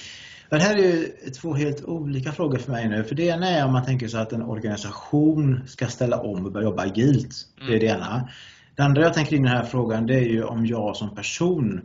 Det 0.50 0.60
här 0.60 0.76
är 0.76 0.82
ju 0.82 1.08
två 1.42 1.54
helt 1.54 1.84
olika 1.84 2.32
frågor 2.32 2.58
för 2.58 2.72
mig 2.72 2.90
nu. 2.90 3.04
För 3.04 3.16
det 3.16 3.24
ena 3.24 3.50
är 3.50 3.66
om 3.66 3.74
man 3.74 3.86
tänker 3.86 4.08
sig 4.08 4.20
att 4.20 4.34
en 4.34 4.42
organisation 4.42 5.62
ska 5.68 5.88
ställa 5.88 6.22
om 6.22 6.46
och 6.46 6.52
börja 6.52 6.68
jobba 6.68 6.84
agilt. 6.84 7.36
Det 7.68 7.76
är 7.76 7.80
det 7.80 7.86
ena. 7.86 8.30
Det 8.76 8.84
andra 8.84 9.02
jag 9.02 9.14
tänker 9.14 9.36
in 9.36 9.46
i 9.46 9.48
den 9.48 9.58
här 9.58 9.66
frågan 9.66 10.06
det 10.06 10.16
är 10.16 10.30
ju 10.30 10.44
om 10.44 10.66
jag 10.66 10.96
som 10.96 11.16
person 11.16 11.82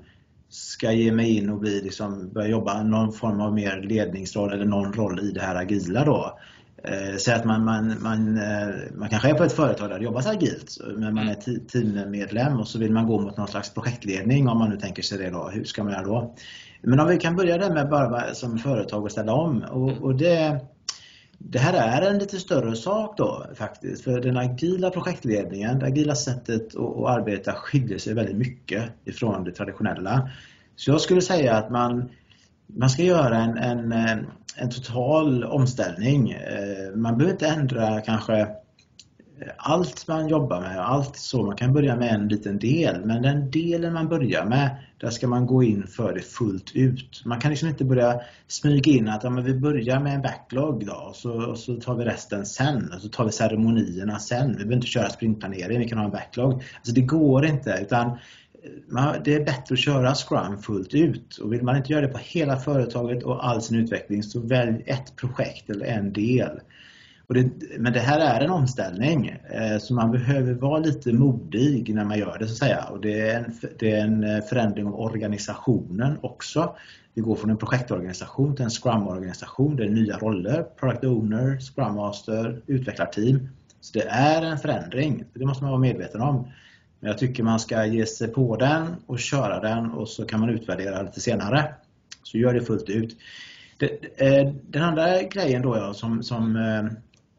ska 0.48 0.92
ge 0.92 1.12
mig 1.12 1.37
in 1.37 1.51
och 1.51 1.59
bli, 1.59 1.81
liksom, 1.81 2.31
börja 2.33 2.48
jobba 2.48 2.83
någon 2.83 3.12
form 3.12 3.40
av 3.40 3.55
mer 3.55 3.81
ledningsroll 3.81 4.53
eller 4.53 4.64
någon 4.64 4.92
roll 4.92 5.20
i 5.20 5.31
det 5.31 5.40
här 5.40 5.55
agila 5.55 6.05
då. 6.05 6.38
Eh, 6.85 7.16
Säg 7.16 7.35
att 7.35 7.44
man, 7.44 7.64
man, 7.64 8.03
man, 8.03 8.38
eh, 8.38 8.75
man 8.94 9.09
kanske 9.09 9.31
är 9.31 9.35
på 9.35 9.44
ett 9.44 9.53
företag 9.53 9.90
där 9.90 9.98
det 9.98 10.05
jobbas 10.05 10.27
agilt 10.27 10.79
men 10.96 11.14
man 11.14 11.29
är 11.29 11.35
teammedlem 11.68 12.61
och 12.61 12.68
så 12.68 12.79
vill 12.79 12.92
man 12.92 13.07
gå 13.07 13.20
mot 13.20 13.37
någon 13.37 13.48
slags 13.48 13.75
projektledning 13.75 14.48
om 14.48 14.59
man 14.59 14.70
nu 14.70 14.77
tänker 14.77 15.03
sig 15.03 15.18
det 15.18 15.31
då. 15.31 15.48
Hur 15.48 15.64
ska 15.64 15.85
man 15.85 15.92
göra 15.92 16.05
då? 16.05 16.35
Men 16.83 17.01
om 17.01 17.09
vi 17.09 17.18
kan 17.18 17.37
börja 17.37 17.59
där 17.59 17.71
med 17.71 17.88
bara 17.88 18.35
som 18.35 18.59
företag 18.59 19.05
och 19.05 19.12
ställa 19.12 19.33
om. 19.33 19.62
Och, 19.62 20.03
och 20.03 20.14
det, 20.14 20.61
det 21.38 21.59
här 21.59 22.03
är 22.03 22.11
en 22.11 22.18
lite 22.18 22.38
större 22.38 22.77
sak 22.77 23.16
då 23.16 23.47
faktiskt. 23.55 24.05
För 24.05 24.21
den 24.21 24.37
agila 24.37 24.90
projektledningen, 24.90 25.79
det 25.79 25.87
agila 25.87 26.14
sättet 26.14 26.77
att, 26.77 26.97
att 26.97 27.09
arbeta 27.09 27.53
skiljer 27.53 27.99
sig 27.99 28.14
väldigt 28.14 28.37
mycket 28.37 28.83
ifrån 29.05 29.45
det 29.45 29.53
traditionella. 29.53 30.31
Så 30.77 30.90
jag 30.90 31.01
skulle 31.01 31.23
säga 31.23 31.57
att 31.57 31.71
man, 31.71 32.11
man 32.66 32.90
ska 32.90 33.03
göra 33.03 33.37
en, 33.37 33.57
en, 33.59 33.92
en 34.57 34.71
total 34.71 35.45
omställning. 35.45 36.31
Eh, 36.31 36.97
man 36.97 37.18
behöver 37.18 37.33
inte 37.33 37.47
ändra 37.47 38.01
kanske 38.01 38.49
allt 39.57 40.09
man 40.09 40.29
jobbar 40.29 40.61
med, 40.61 40.79
allt 40.79 41.16
så, 41.16 41.42
man 41.42 41.57
kan 41.57 41.73
börja 41.73 41.97
med 41.97 42.14
en 42.14 42.29
liten 42.29 42.59
del, 42.59 43.05
men 43.05 43.23
den 43.23 43.51
delen 43.51 43.92
man 43.92 44.09
börjar 44.09 44.45
med, 44.45 44.77
där 45.01 45.11
ska 45.11 45.29
man 45.29 45.47
gå 45.47 45.62
in 45.62 45.87
för 45.87 46.12
det 46.12 46.21
fullt 46.21 46.73
ut. 46.75 47.23
Man 47.25 47.40
kan 47.40 47.51
liksom 47.51 47.68
inte 47.68 47.85
börja 47.85 48.21
smyga 48.49 48.92
in 48.92 49.09
att 49.09 49.25
ja, 49.25 49.31
men 49.31 49.45
vi 49.45 49.55
börjar 49.55 50.01
med 50.01 50.14
en 50.14 50.23
backlog 50.23 50.87
då, 50.87 50.92
och 50.92 51.16
så, 51.16 51.51
och 51.51 51.59
så 51.59 51.77
tar 51.77 51.95
vi 51.95 52.05
resten 52.05 52.47
sen, 52.47 52.92
och 52.95 53.01
så 53.01 53.09
tar 53.09 53.25
vi 53.25 53.33
ceremonierna 53.33 54.18
sen. 54.18 54.49
Vi 54.49 54.55
behöver 54.55 54.75
inte 54.75 54.87
köra 54.87 55.11
sprintplanering, 55.11 55.79
vi 55.79 55.88
kan 55.88 55.99
ha 55.99 56.05
en 56.05 56.11
backlog. 56.11 56.53
Alltså 56.53 56.92
det 56.95 57.03
går 57.03 57.47
inte, 57.47 57.79
utan 57.83 58.07
eh, 58.97 59.12
det 59.25 59.35
är 59.35 59.45
bättre 59.45 59.73
att 59.73 59.79
köra 59.79 60.14
Scrum 60.14 60.59
fullt 60.59 60.95
ut. 60.95 61.37
Och 61.37 61.53
vill 61.53 61.62
man 61.62 61.77
inte 61.77 61.92
göra 61.92 62.07
det 62.07 62.12
på 62.12 62.21
hela 62.23 62.57
företaget 62.57 63.23
och 63.23 63.47
all 63.49 63.62
sin 63.62 63.79
utveckling 63.79 64.23
så 64.23 64.40
välj 64.40 64.83
ett 64.87 65.16
projekt 65.16 65.71
eller 65.71 65.87
en 65.87 66.12
del. 66.12 66.61
Det, 67.33 67.51
men 67.79 67.92
det 67.92 68.01
här 68.01 68.21
är 68.21 68.45
en 68.45 68.51
omställning 68.51 69.29
eh, 69.29 69.79
så 69.79 69.95
man 69.95 70.11
behöver 70.11 70.55
vara 70.55 70.79
lite 70.79 71.12
modig 71.12 71.95
när 71.95 72.05
man 72.05 72.18
gör 72.18 72.38
det 72.38 72.47
så 72.47 72.53
att 72.53 72.59
säga. 72.59 72.85
Och 72.85 73.01
det, 73.01 73.21
är 73.21 73.38
en, 73.38 73.53
det 73.79 73.92
är 73.92 74.05
en 74.05 74.25
eh, 74.25 74.42
förändring 74.45 74.87
av 74.87 75.01
organisationen 75.01 76.18
också. 76.21 76.77
Vi 77.14 77.23
går 77.23 77.37
från 77.37 77.51
en 77.51 77.57
projektorganisation 77.57 78.57
till 78.57 78.64
en 78.64 78.71
Scrum-organisation. 78.71 79.77
Det 79.77 79.85
är 79.85 79.90
nya 79.90 80.18
roller, 80.18 80.62
Product 80.62 81.05
Owner, 81.05 81.61
Scrum 81.61 81.95
Master, 81.95 82.62
utvecklarteam. 82.66 83.49
Så 83.81 83.99
det 83.99 84.05
är 84.09 84.42
en 84.42 84.59
förändring, 84.59 85.25
det 85.35 85.47
måste 85.47 85.64
man 85.64 85.71
vara 85.71 85.81
medveten 85.81 86.21
om. 86.21 86.49
Men 87.01 87.09
jag 87.11 87.18
tycker 87.18 87.42
man 87.42 87.61
ska 87.61 87.87
ge 87.87 88.07
sig 88.07 88.29
på 88.29 88.57
den 88.57 88.87
och 89.07 89.18
köra 89.18 89.61
den 89.61 89.90
och 89.90 90.09
så 90.09 90.25
kan 90.25 90.40
man 90.40 90.51
utvärdera 90.51 91.03
lite 91.03 91.21
senare. 91.21 91.75
Så 92.23 92.38
gör 92.38 92.55
det 92.55 92.61
fullt 92.61 92.88
ut. 92.88 93.16
Eh, 94.16 94.53
den 94.62 94.83
andra 94.83 95.23
grejen 95.23 95.62
då 95.62 95.95
som, 95.95 96.23
som 96.23 96.57
eh, 96.57 96.85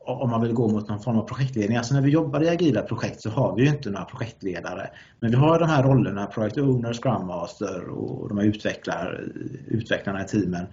om 0.06 0.30
man 0.30 0.42
vill 0.42 0.54
gå 0.54 0.68
mot 0.68 0.90
någon 0.90 1.00
form 1.00 1.18
av 1.18 1.28
projektledning. 1.28 1.78
Alltså 1.78 1.94
när 1.94 2.02
vi 2.02 2.10
jobbar 2.10 2.44
i 2.44 2.50
agila 2.50 2.82
projekt 2.82 3.22
så 3.22 3.30
har 3.30 3.56
vi 3.56 3.64
ju 3.64 3.70
inte 3.70 3.90
några 3.90 4.06
projektledare. 4.06 4.90
Men 5.20 5.32
vi 5.32 5.38
har 5.38 5.60
de 5.60 5.70
här 5.70 5.84
rollerna, 5.84 6.26
Project 6.26 6.58
Owner, 6.58 6.94
Scrum 6.94 7.28
Master 7.28 7.90
och 7.90 8.30
de 8.30 8.38
här 8.38 8.46
utvecklar, 8.46 9.24
utvecklarna 9.68 10.24
i 10.24 10.28
teamen. 10.28 10.66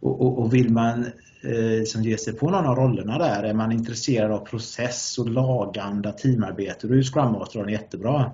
Och, 0.00 0.20
och, 0.20 0.38
och 0.38 0.54
vill 0.54 0.72
man 0.72 1.04
eh, 1.42 1.84
som 1.86 2.02
ge 2.02 2.18
sig 2.18 2.32
på 2.32 2.50
någon 2.50 2.66
av 2.66 2.76
rollerna 2.76 3.18
där, 3.18 3.42
är 3.42 3.54
man 3.54 3.72
intresserad 3.72 4.30
av 4.30 4.38
process 4.38 5.18
och 5.18 5.28
laganda, 5.28 6.12
teamarbete, 6.12 6.86
då 6.86 6.94
är 6.94 7.02
Scrum 7.02 7.32
Master 7.32 7.68
jättebra. 7.68 8.30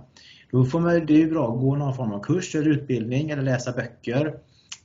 Då 0.50 0.64
får 0.64 0.80
man, 0.80 1.06
det 1.06 1.22
är 1.22 1.30
bra 1.30 1.52
att 1.52 1.60
gå 1.60 1.76
någon 1.76 1.96
form 1.96 2.12
av 2.12 2.20
kurs 2.20 2.54
eller 2.54 2.70
utbildning 2.70 3.30
eller 3.30 3.42
läsa 3.42 3.72
böcker. 3.72 4.34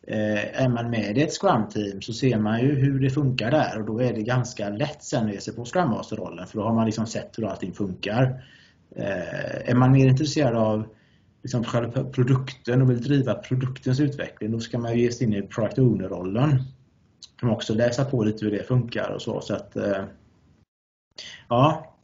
Eh, 0.10 0.62
är 0.64 0.70
man 0.70 0.90
med 0.90 1.18
i 1.18 1.22
ett 1.22 1.34
Scrum-team 1.34 2.02
så 2.02 2.14
ser 2.14 2.38
man 2.38 2.62
ju 2.62 2.76
hur 2.76 3.00
det 3.00 3.10
funkar 3.10 3.52
där 3.52 3.80
och 3.80 3.86
då 3.86 4.02
är 4.02 4.14
det 4.14 4.22
ganska 4.24 4.70
lätt 4.70 5.04
sen 5.04 5.26
att 5.26 5.34
ge 5.34 5.42
sig 5.42 5.56
på 5.56 5.66
Scrum 5.66 5.90
Master-rollen 5.90 6.48
för 6.48 6.58
då 6.58 6.64
har 6.64 6.74
man 6.74 6.86
liksom 6.86 7.08
sett 7.08 7.38
hur 7.38 7.46
allting 7.48 7.74
funkar. 7.74 8.44
Eh, 8.96 9.70
är 9.70 9.76
man 9.76 9.92
mer 9.92 10.08
intresserad 10.08 10.56
av 10.56 10.88
liksom 11.44 11.64
själva 11.64 12.04
produkten 12.04 12.82
och 12.82 12.90
vill 12.90 13.02
driva 13.02 13.34
produktens 13.34 14.00
utveckling 14.00 14.52
då 14.52 14.60
ska 14.60 14.80
man 14.80 14.98
ge 14.98 15.12
sig 15.12 15.28
in 15.28 15.34
i 15.34 15.42
Product 15.42 15.80
Owner-rollen. 15.80 16.50
kan 17.40 17.48
man 17.48 17.56
också 17.56 17.74
läsa 17.74 18.06
på 18.06 18.24
lite 18.24 18.46
hur 18.46 18.52
det 18.52 18.68
funkar 18.68 19.10
och 19.10 19.22
så. 19.22 19.42
så 19.42 19.54
att, 19.54 19.76
eh, 19.76 20.04
ja, 21.50 21.97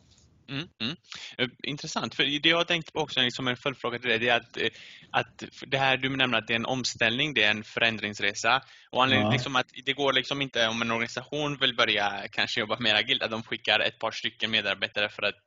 Mm, 0.49 0.67
mm. 0.82 0.95
Eh, 1.38 1.47
intressant, 1.63 2.15
för 2.15 2.23
det 2.41 2.49
jag 2.49 2.58
har 2.58 2.63
tänkt 2.63 2.93
på 2.93 2.99
också 2.99 3.29
som 3.32 3.47
en 3.47 3.58
följdfråga 3.58 3.99
till 3.99 4.10
det, 4.10 4.17
det 4.17 4.29
är 4.29 4.38
att, 4.38 4.58
eh, 4.58 4.69
att 5.12 5.43
det 5.67 5.77
här 5.77 5.97
du 5.97 6.10
nämner 6.10 6.38
att 6.38 6.47
det 6.47 6.53
är 6.53 6.56
en 6.56 6.65
omställning, 6.65 7.34
det 7.34 7.43
är 7.43 7.51
en 7.51 7.63
förändringsresa. 7.63 8.62
Och 8.89 9.12
ja. 9.12 9.32
liksom 9.32 9.56
att 9.56 9.67
det 9.86 9.93
går 9.93 10.13
liksom 10.13 10.41
inte 10.41 10.67
om 10.67 10.82
en 10.82 10.91
organisation 10.91 11.58
vill 11.58 11.75
börja 11.75 12.27
kanske 12.32 12.60
jobba 12.60 12.79
mer 12.79 12.95
agilt, 12.95 13.23
att 13.23 13.32
de 13.32 13.43
skickar 13.43 13.79
ett 13.79 13.99
par 13.99 14.12
stycken 14.12 14.51
medarbetare 14.51 15.10
för 15.10 15.23
att 15.23 15.43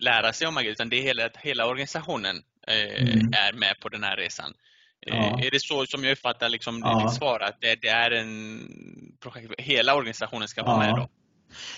lära 0.00 0.32
sig 0.32 0.46
om 0.46 0.56
agilt, 0.56 0.76
utan 0.76 0.88
det 0.88 0.96
är 0.96 1.02
hela, 1.02 1.26
att 1.26 1.36
hela 1.36 1.66
organisationen 1.66 2.42
eh, 2.68 3.02
mm. 3.02 3.32
är 3.32 3.52
med 3.52 3.80
på 3.80 3.88
den 3.88 4.04
här 4.04 4.16
resan. 4.16 4.52
Eh, 5.06 5.16
ja. 5.16 5.40
Är 5.42 5.50
det 5.50 5.60
så 5.60 5.86
som 5.86 6.04
jag 6.04 6.12
uppfattar 6.12 6.48
liksom 6.48 6.80
ja. 6.84 7.02
ditt 7.02 7.14
svar, 7.14 7.40
att 7.40 7.60
det, 7.60 7.74
det, 7.74 7.88
är 7.88 8.10
en 8.10 8.60
projekt, 9.20 9.52
hela 9.58 9.94
organisationen 9.94 10.48
ska 10.48 10.62
vara 10.62 10.78
med 10.78 10.94
då? 10.94 11.08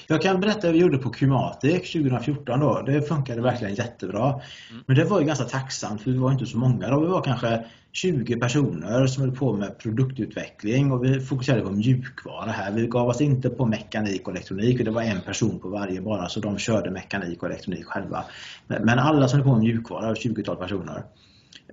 Jag 0.06 0.22
kan 0.22 0.40
berätta 0.40 0.66
vad 0.66 0.72
vi 0.72 0.80
gjorde 0.80 0.98
på 0.98 1.10
Climatic 1.10 1.92
2014 1.92 2.60
då. 2.60 2.82
Det 2.86 3.02
funkade 3.02 3.42
verkligen 3.42 3.74
jättebra. 3.74 4.28
Mm. 4.28 4.82
Men 4.86 4.96
det 4.96 5.04
var 5.04 5.20
ju 5.20 5.26
ganska 5.26 5.44
tacksamt 5.44 6.02
för 6.02 6.10
vi 6.10 6.18
var 6.18 6.32
inte 6.32 6.46
så 6.46 6.58
många 6.58 6.90
då. 6.90 7.00
Vi 7.00 7.06
var 7.06 7.22
kanske 7.22 7.64
20 7.92 8.36
personer 8.36 9.06
som 9.06 9.22
höll 9.22 9.36
på 9.36 9.52
med 9.52 9.78
produktutveckling 9.78 10.92
och 10.92 11.04
vi 11.04 11.20
fokuserade 11.20 11.62
på 11.62 11.70
mjukvara 11.70 12.50
här. 12.50 12.72
Vi 12.72 12.86
gav 12.86 13.08
oss 13.08 13.20
inte 13.20 13.50
på 13.50 13.66
mekanik 13.66 14.28
och 14.28 14.32
elektronik. 14.32 14.84
Det 14.84 14.90
var 14.90 15.02
en 15.02 15.20
person 15.20 15.58
på 15.58 15.68
varje 15.68 16.00
bara 16.00 16.28
så 16.28 16.40
de 16.40 16.58
körde 16.58 16.90
mekanik 16.90 17.42
och 17.42 17.48
elektronik 17.48 17.84
själva. 17.84 18.24
Men 18.66 18.98
alla 18.98 19.28
som 19.28 19.38
höll 19.38 19.48
på 19.48 19.54
med 19.54 19.62
mjukvara, 19.62 20.14
20-tal 20.14 20.56
personer. 20.56 21.04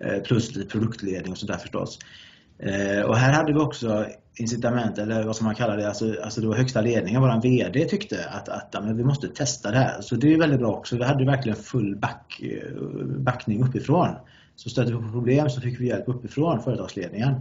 Eh, 0.01 0.23
plus 0.23 0.67
produktledning 0.67 1.31
och 1.31 1.37
sådär 1.37 1.57
förstås. 1.57 1.99
Eh, 2.59 3.01
och 3.05 3.15
här 3.15 3.33
hade 3.33 3.53
vi 3.53 3.59
också 3.59 4.05
incitament, 4.35 4.97
eller 4.97 5.23
vad 5.23 5.35
som 5.35 5.45
man 5.45 5.55
kallar 5.55 5.77
det, 5.77 5.87
alltså, 5.87 6.15
alltså 6.23 6.41
det 6.41 6.47
var 6.47 6.55
högsta 6.55 6.81
ledningen, 6.81 7.21
vår 7.21 7.41
VD 7.41 7.85
tyckte 7.85 8.25
att, 8.29 8.49
att 8.49 8.83
men 8.83 8.97
vi 8.97 9.03
måste 9.03 9.27
testa 9.27 9.71
det 9.71 9.77
här. 9.77 10.01
Så 10.01 10.15
det 10.15 10.33
är 10.33 10.39
väldigt 10.39 10.59
bra 10.59 10.71
också. 10.71 10.97
Vi 10.97 11.03
hade 11.03 11.25
verkligen 11.25 11.57
full 11.57 11.95
back, 11.95 12.41
eh, 12.41 13.05
backning 13.05 13.63
uppifrån. 13.63 14.09
Så 14.55 14.69
stötte 14.69 14.91
vi 14.91 14.97
på 14.97 15.11
problem 15.11 15.49
så 15.49 15.61
fick 15.61 15.79
vi 15.79 15.87
hjälp 15.87 16.03
uppifrån 16.07 16.61
företagsledningen. 16.61 17.33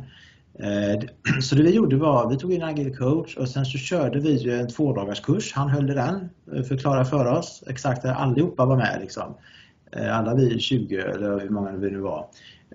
Eh, 0.59 1.01
så 1.43 1.55
det 1.55 1.63
vi 1.63 1.71
gjorde 1.71 1.97
var, 1.97 2.31
vi 2.31 2.37
tog 2.37 2.53
in 2.53 2.63
en 2.63 2.69
agil 2.69 2.97
coach 2.97 3.37
och 3.37 3.49
sen 3.49 3.65
så 3.65 3.79
körde 3.79 4.21
vi 4.21 4.53
en 4.61 4.69
tvådagarskurs. 4.69 5.53
Han 5.53 5.69
höll 5.69 5.87
den, 5.87 6.29
förklarade 6.69 7.05
för 7.05 7.27
oss 7.27 7.65
exakt 7.67 8.03
där 8.03 8.13
allihopa 8.13 8.65
var 8.65 8.77
med. 8.77 8.99
Liksom. 9.01 9.35
Alla 10.11 10.35
vi 10.35 10.59
20 10.59 10.97
eller 10.97 11.41
hur 11.41 11.49
många 11.49 11.73
vi 11.73 11.91
nu 11.91 11.99
var. 11.99 12.27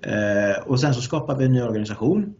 Eh, 0.01 0.67
och 0.67 0.79
sen 0.79 0.93
så 0.93 1.01
skapade 1.01 1.39
vi 1.39 1.45
en 1.45 1.51
ny 1.51 1.61
organisation. 1.61 2.33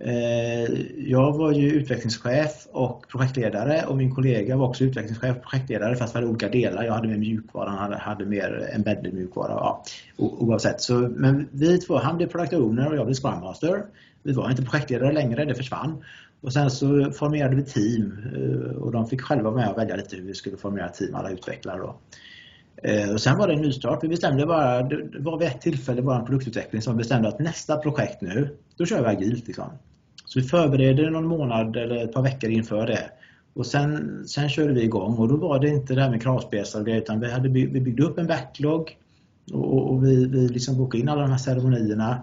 Eh, 0.00 0.64
jag 1.08 1.32
var 1.32 1.52
ju 1.52 1.70
utvecklingschef 1.70 2.66
och 2.72 3.08
projektledare 3.08 3.84
och 3.86 3.96
min 3.96 4.14
kollega 4.14 4.56
var 4.56 4.68
också 4.68 4.84
utvecklingschef 4.84 5.36
och 5.36 5.42
projektledare 5.42 5.96
fast 5.96 6.14
vi 6.14 6.18
hade 6.18 6.30
olika 6.30 6.48
delar. 6.48 6.84
Jag 6.84 6.92
hade 6.92 7.08
mer 7.08 7.16
mjukvara, 7.16 7.70
han 7.70 7.78
hade, 7.78 7.96
hade 7.96 8.24
mer 8.24 8.70
embedded 8.74 9.14
mjukvara. 9.14 9.52
Ja, 9.52 9.84
oavsett. 10.16 10.80
Så, 10.80 10.94
men 10.94 11.48
vi 11.52 11.78
två, 11.78 11.98
han 11.98 12.16
blev 12.16 12.26
product 12.26 12.52
owner 12.52 12.88
och 12.88 12.96
jag 12.96 13.06
blev 13.06 13.14
scrum 13.14 13.40
master. 13.40 13.84
Vi 14.22 14.32
var 14.32 14.50
inte 14.50 14.62
projektledare 14.62 15.12
längre, 15.12 15.44
det 15.44 15.54
försvann. 15.54 16.04
Och 16.40 16.52
sen 16.52 16.70
så 16.70 17.10
formerade 17.12 17.56
vi 17.56 17.62
team 17.62 18.12
eh, 18.34 18.76
och 18.76 18.92
de 18.92 19.06
fick 19.06 19.20
själva 19.20 19.50
vara 19.50 19.54
med 19.54 19.70
och 19.70 19.78
välja 19.78 19.96
lite 19.96 20.16
hur 20.16 20.22
vi 20.22 20.34
skulle 20.34 20.56
formera 20.56 20.88
team, 20.88 21.14
alla 21.14 21.30
utvecklare. 21.30 21.78
Då. 21.78 21.96
Eh, 22.82 23.10
och 23.10 23.20
sen 23.20 23.38
var 23.38 23.48
det 23.48 23.54
en 23.54 23.60
nystart. 23.60 24.04
Vi 24.04 24.08
bestämde 24.08 24.46
bara, 24.46 24.82
det 24.82 25.18
var 25.18 25.38
vid 25.38 25.48
ett 25.48 25.60
tillfälle 25.60 26.00
i 26.00 26.04
vår 26.04 26.18
produktutveckling 26.18 26.82
som 26.82 26.96
bestämde 26.96 27.28
att 27.28 27.38
nästa 27.38 27.76
projekt 27.76 28.20
nu, 28.20 28.56
då 28.76 28.86
kör 28.86 29.02
vi 29.02 29.08
agilt. 29.08 29.46
Liksom. 29.46 29.70
Så 30.24 30.40
vi 30.40 30.46
förberedde 30.46 31.10
någon 31.10 31.26
månad 31.26 31.76
eller 31.76 32.04
ett 32.04 32.12
par 32.12 32.22
veckor 32.22 32.50
inför 32.50 32.86
det. 32.86 33.10
Och 33.54 33.66
sen, 33.66 34.22
sen 34.26 34.48
körde 34.48 34.72
vi 34.72 34.82
igång 34.82 35.18
och 35.18 35.28
då 35.28 35.36
var 35.36 35.58
det 35.58 35.68
inte 35.68 35.94
det 35.94 36.02
här 36.02 36.10
med 36.10 36.22
kravspesar 36.22 36.80
och 36.80 36.86
grejer 36.86 37.00
utan 37.00 37.20
vi, 37.20 37.30
hade, 37.30 37.48
vi 37.48 37.80
byggde 37.80 38.02
upp 38.02 38.18
en 38.18 38.26
backlog 38.26 38.96
och, 39.52 39.90
och 39.90 40.04
vi, 40.04 40.26
vi 40.26 40.48
liksom 40.48 40.78
bokade 40.78 41.02
in 41.02 41.08
alla 41.08 41.22
de 41.22 41.30
här 41.30 41.38
ceremonierna. 41.38 42.22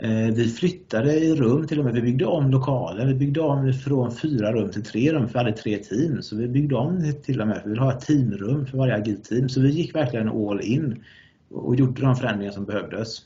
Eh, 0.00 0.34
vi 0.34 0.48
flyttade 0.48 1.14
i 1.14 1.34
rum 1.34 1.66
till 1.66 1.78
och 1.78 1.84
med. 1.84 1.94
Vi 1.94 2.02
byggde 2.02 2.26
om 2.26 2.50
lokalen. 2.50 3.08
Vi 3.08 3.14
byggde 3.14 3.40
om 3.40 3.72
från 3.72 4.16
fyra 4.16 4.52
rum 4.52 4.70
till 4.70 4.84
tre 4.84 5.12
rum 5.12 5.26
för 5.28 5.32
vi 5.32 5.38
hade 5.38 5.52
tre 5.52 5.76
team. 5.78 6.22
Så 6.22 6.36
vi 6.36 6.48
byggde 6.48 6.74
om 6.74 7.14
till 7.22 7.40
och 7.40 7.48
med. 7.48 7.62
Vi 7.64 7.70
ville 7.70 7.82
ha 7.82 7.92
ett 7.92 8.00
teamrum 8.00 8.66
för 8.66 8.78
varje 8.78 8.94
agilt 8.94 9.24
team. 9.24 9.48
Så 9.48 9.60
vi 9.60 9.70
gick 9.70 9.94
verkligen 9.94 10.28
all 10.28 10.60
in 10.60 11.04
och 11.50 11.76
gjorde 11.76 12.02
de 12.02 12.16
förändringar 12.16 12.52
som 12.52 12.64
behövdes. 12.64 13.18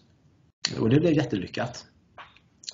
Och 0.80 0.90
det 0.90 1.00
blev 1.00 1.12
jättelyckat. 1.12 1.86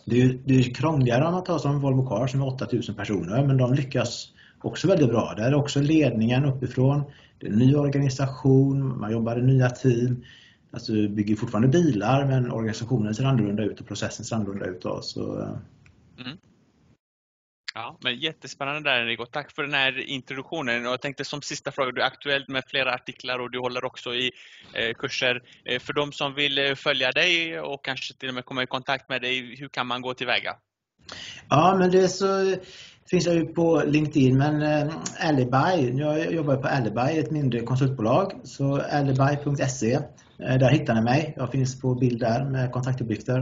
Det 0.04 0.22
är, 0.22 0.38
det 0.44 0.54
är 0.54 0.62
krångligare 0.62 1.24
om 1.24 1.32
man 1.32 1.44
tar 1.44 1.58
som 1.58 1.80
Volvo 1.80 2.06
Cars 2.06 2.30
som 2.30 2.42
är 2.42 2.46
8000 2.46 2.94
personer 2.94 3.46
men 3.46 3.56
de 3.56 3.74
lyckas 3.74 4.32
också 4.60 4.88
väldigt 4.88 5.08
bra. 5.08 5.34
Där 5.36 5.44
är 5.44 5.54
också 5.54 5.80
ledningen 5.80 6.44
uppifrån. 6.44 7.02
Det 7.38 7.46
är 7.46 7.50
en 7.50 7.58
ny 7.58 7.74
organisation, 7.74 8.98
man 9.00 9.12
jobbar 9.12 9.38
i 9.38 9.42
nya 9.42 9.70
team. 9.70 10.24
Alltså 10.70 10.92
vi 10.92 11.08
bygger 11.08 11.36
fortfarande 11.36 11.68
bilar 11.68 12.26
men 12.26 12.52
organisationen 12.52 13.14
ser 13.14 13.24
annorlunda 13.24 13.62
ut 13.62 13.80
och 13.80 13.86
processen 13.86 14.24
ser 14.24 14.36
annorlunda 14.36 14.66
ut. 14.66 14.82
Då, 14.82 15.02
så, 15.02 15.40
eh. 15.40 15.48
mm. 16.26 16.38
Ja, 17.74 17.98
men 18.00 18.18
jättespännande 18.18 18.90
där 18.90 19.00
Enrico. 19.00 19.26
Tack 19.26 19.54
för 19.54 19.62
den 19.62 19.74
här 19.74 19.98
introduktionen. 19.98 20.86
Och 20.86 20.92
jag 20.92 21.00
tänkte 21.00 21.24
som 21.24 21.42
sista 21.42 21.72
fråga, 21.72 21.92
du 21.92 22.02
är 22.02 22.06
aktuell 22.06 22.44
med 22.48 22.64
flera 22.66 22.94
artiklar 22.94 23.38
och 23.38 23.50
du 23.50 23.58
håller 23.58 23.84
också 23.84 24.14
i 24.14 24.30
eh, 24.74 24.94
kurser. 24.94 25.42
Eh, 25.64 25.80
för 25.80 25.92
de 25.92 26.12
som 26.12 26.34
vill 26.34 26.58
eh, 26.58 26.74
följa 26.74 27.12
dig 27.12 27.60
och 27.60 27.84
kanske 27.84 28.14
till 28.14 28.28
och 28.28 28.34
med 28.34 28.44
komma 28.44 28.62
i 28.62 28.66
kontakt 28.66 29.08
med 29.08 29.22
dig, 29.22 29.56
hur 29.56 29.68
kan 29.68 29.86
man 29.86 30.02
gå 30.02 30.14
tillväga? 30.14 30.56
Ja, 31.48 31.76
men 31.78 31.90
det 31.90 32.08
så 32.08 32.56
finns 33.10 33.26
jag 33.26 33.34
ju 33.34 33.46
på 33.46 33.82
LinkedIn 33.86 34.38
men 34.38 34.62
eh, 34.62 34.94
Alibi, 35.20 35.98
jag 35.98 36.32
jobbar 36.32 36.56
på 36.56 36.68
Alibi, 36.68 37.18
ett 37.18 37.30
mindre 37.30 37.60
konsultbolag. 37.60 38.40
Så 38.44 38.80
alibi.se, 38.80 39.98
där 40.38 40.70
hittar 40.70 40.94
ni 40.94 41.00
mig. 41.00 41.34
Jag 41.36 41.52
finns 41.52 41.80
på 41.80 41.94
bild 41.94 42.20
där 42.20 42.44
med 42.44 42.72
kontaktuppgifter. 42.72 43.36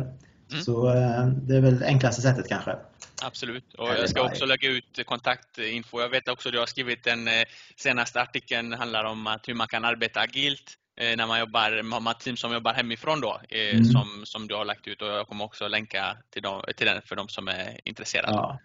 Mm. 0.51 0.63
Så 0.63 0.89
eh, 0.89 1.27
det 1.27 1.57
är 1.57 1.61
väl 1.61 1.83
enklaste 1.83 2.23
sättet 2.23 2.49
kanske. 2.49 2.77
Absolut. 3.23 3.75
Och 3.75 3.89
jag 3.89 4.11
ska 4.11 4.23
också 4.23 4.47
lägga 4.47 4.69
ut 4.69 5.07
kontaktinfo. 5.07 6.01
Jag 6.01 6.09
vet 6.09 6.29
också 6.29 6.49
att 6.49 6.53
du 6.53 6.59
har 6.59 6.67
skrivit 6.67 7.05
den 7.05 7.29
senaste 7.77 8.23
artikeln 8.23 8.73
handlar 8.73 9.05
om 9.05 9.27
att 9.27 9.49
hur 9.49 9.55
man 9.55 9.69
kan 9.69 9.85
arbeta 9.85 10.21
agilt 10.21 10.75
när 11.17 11.27
man 11.27 11.41
jobbar, 11.41 12.01
har 12.01 12.15
team 12.15 12.37
som 12.37 12.53
jobbar 12.53 12.75
hemifrån 12.75 13.21
då, 13.21 13.41
mm. 13.49 13.85
som, 13.85 14.23
som 14.25 14.49
du 14.49 14.55
har 14.55 14.65
lagt 14.65 14.87
ut 14.87 15.03
och 15.03 15.09
jag 15.09 15.29
kommer 15.29 15.45
också 15.45 15.69
länka 15.69 16.17
till, 16.31 16.43
dem, 16.43 16.63
till 16.77 16.87
den 16.87 17.03
för 17.03 17.17
de 17.17 17.29
som 17.29 17.49
är 17.49 17.81
intresserade. 17.85 18.33
Ja. 18.33 18.59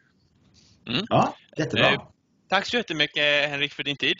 Mm. 0.87 1.05
Ja, 1.09 1.37
jättebra. 1.57 1.93
Eh, 1.93 2.01
tack 2.49 2.65
så 2.65 2.77
jättemycket 2.77 3.49
Henrik 3.49 3.73
för 3.73 3.83
din 3.83 3.97
tid. 3.97 4.17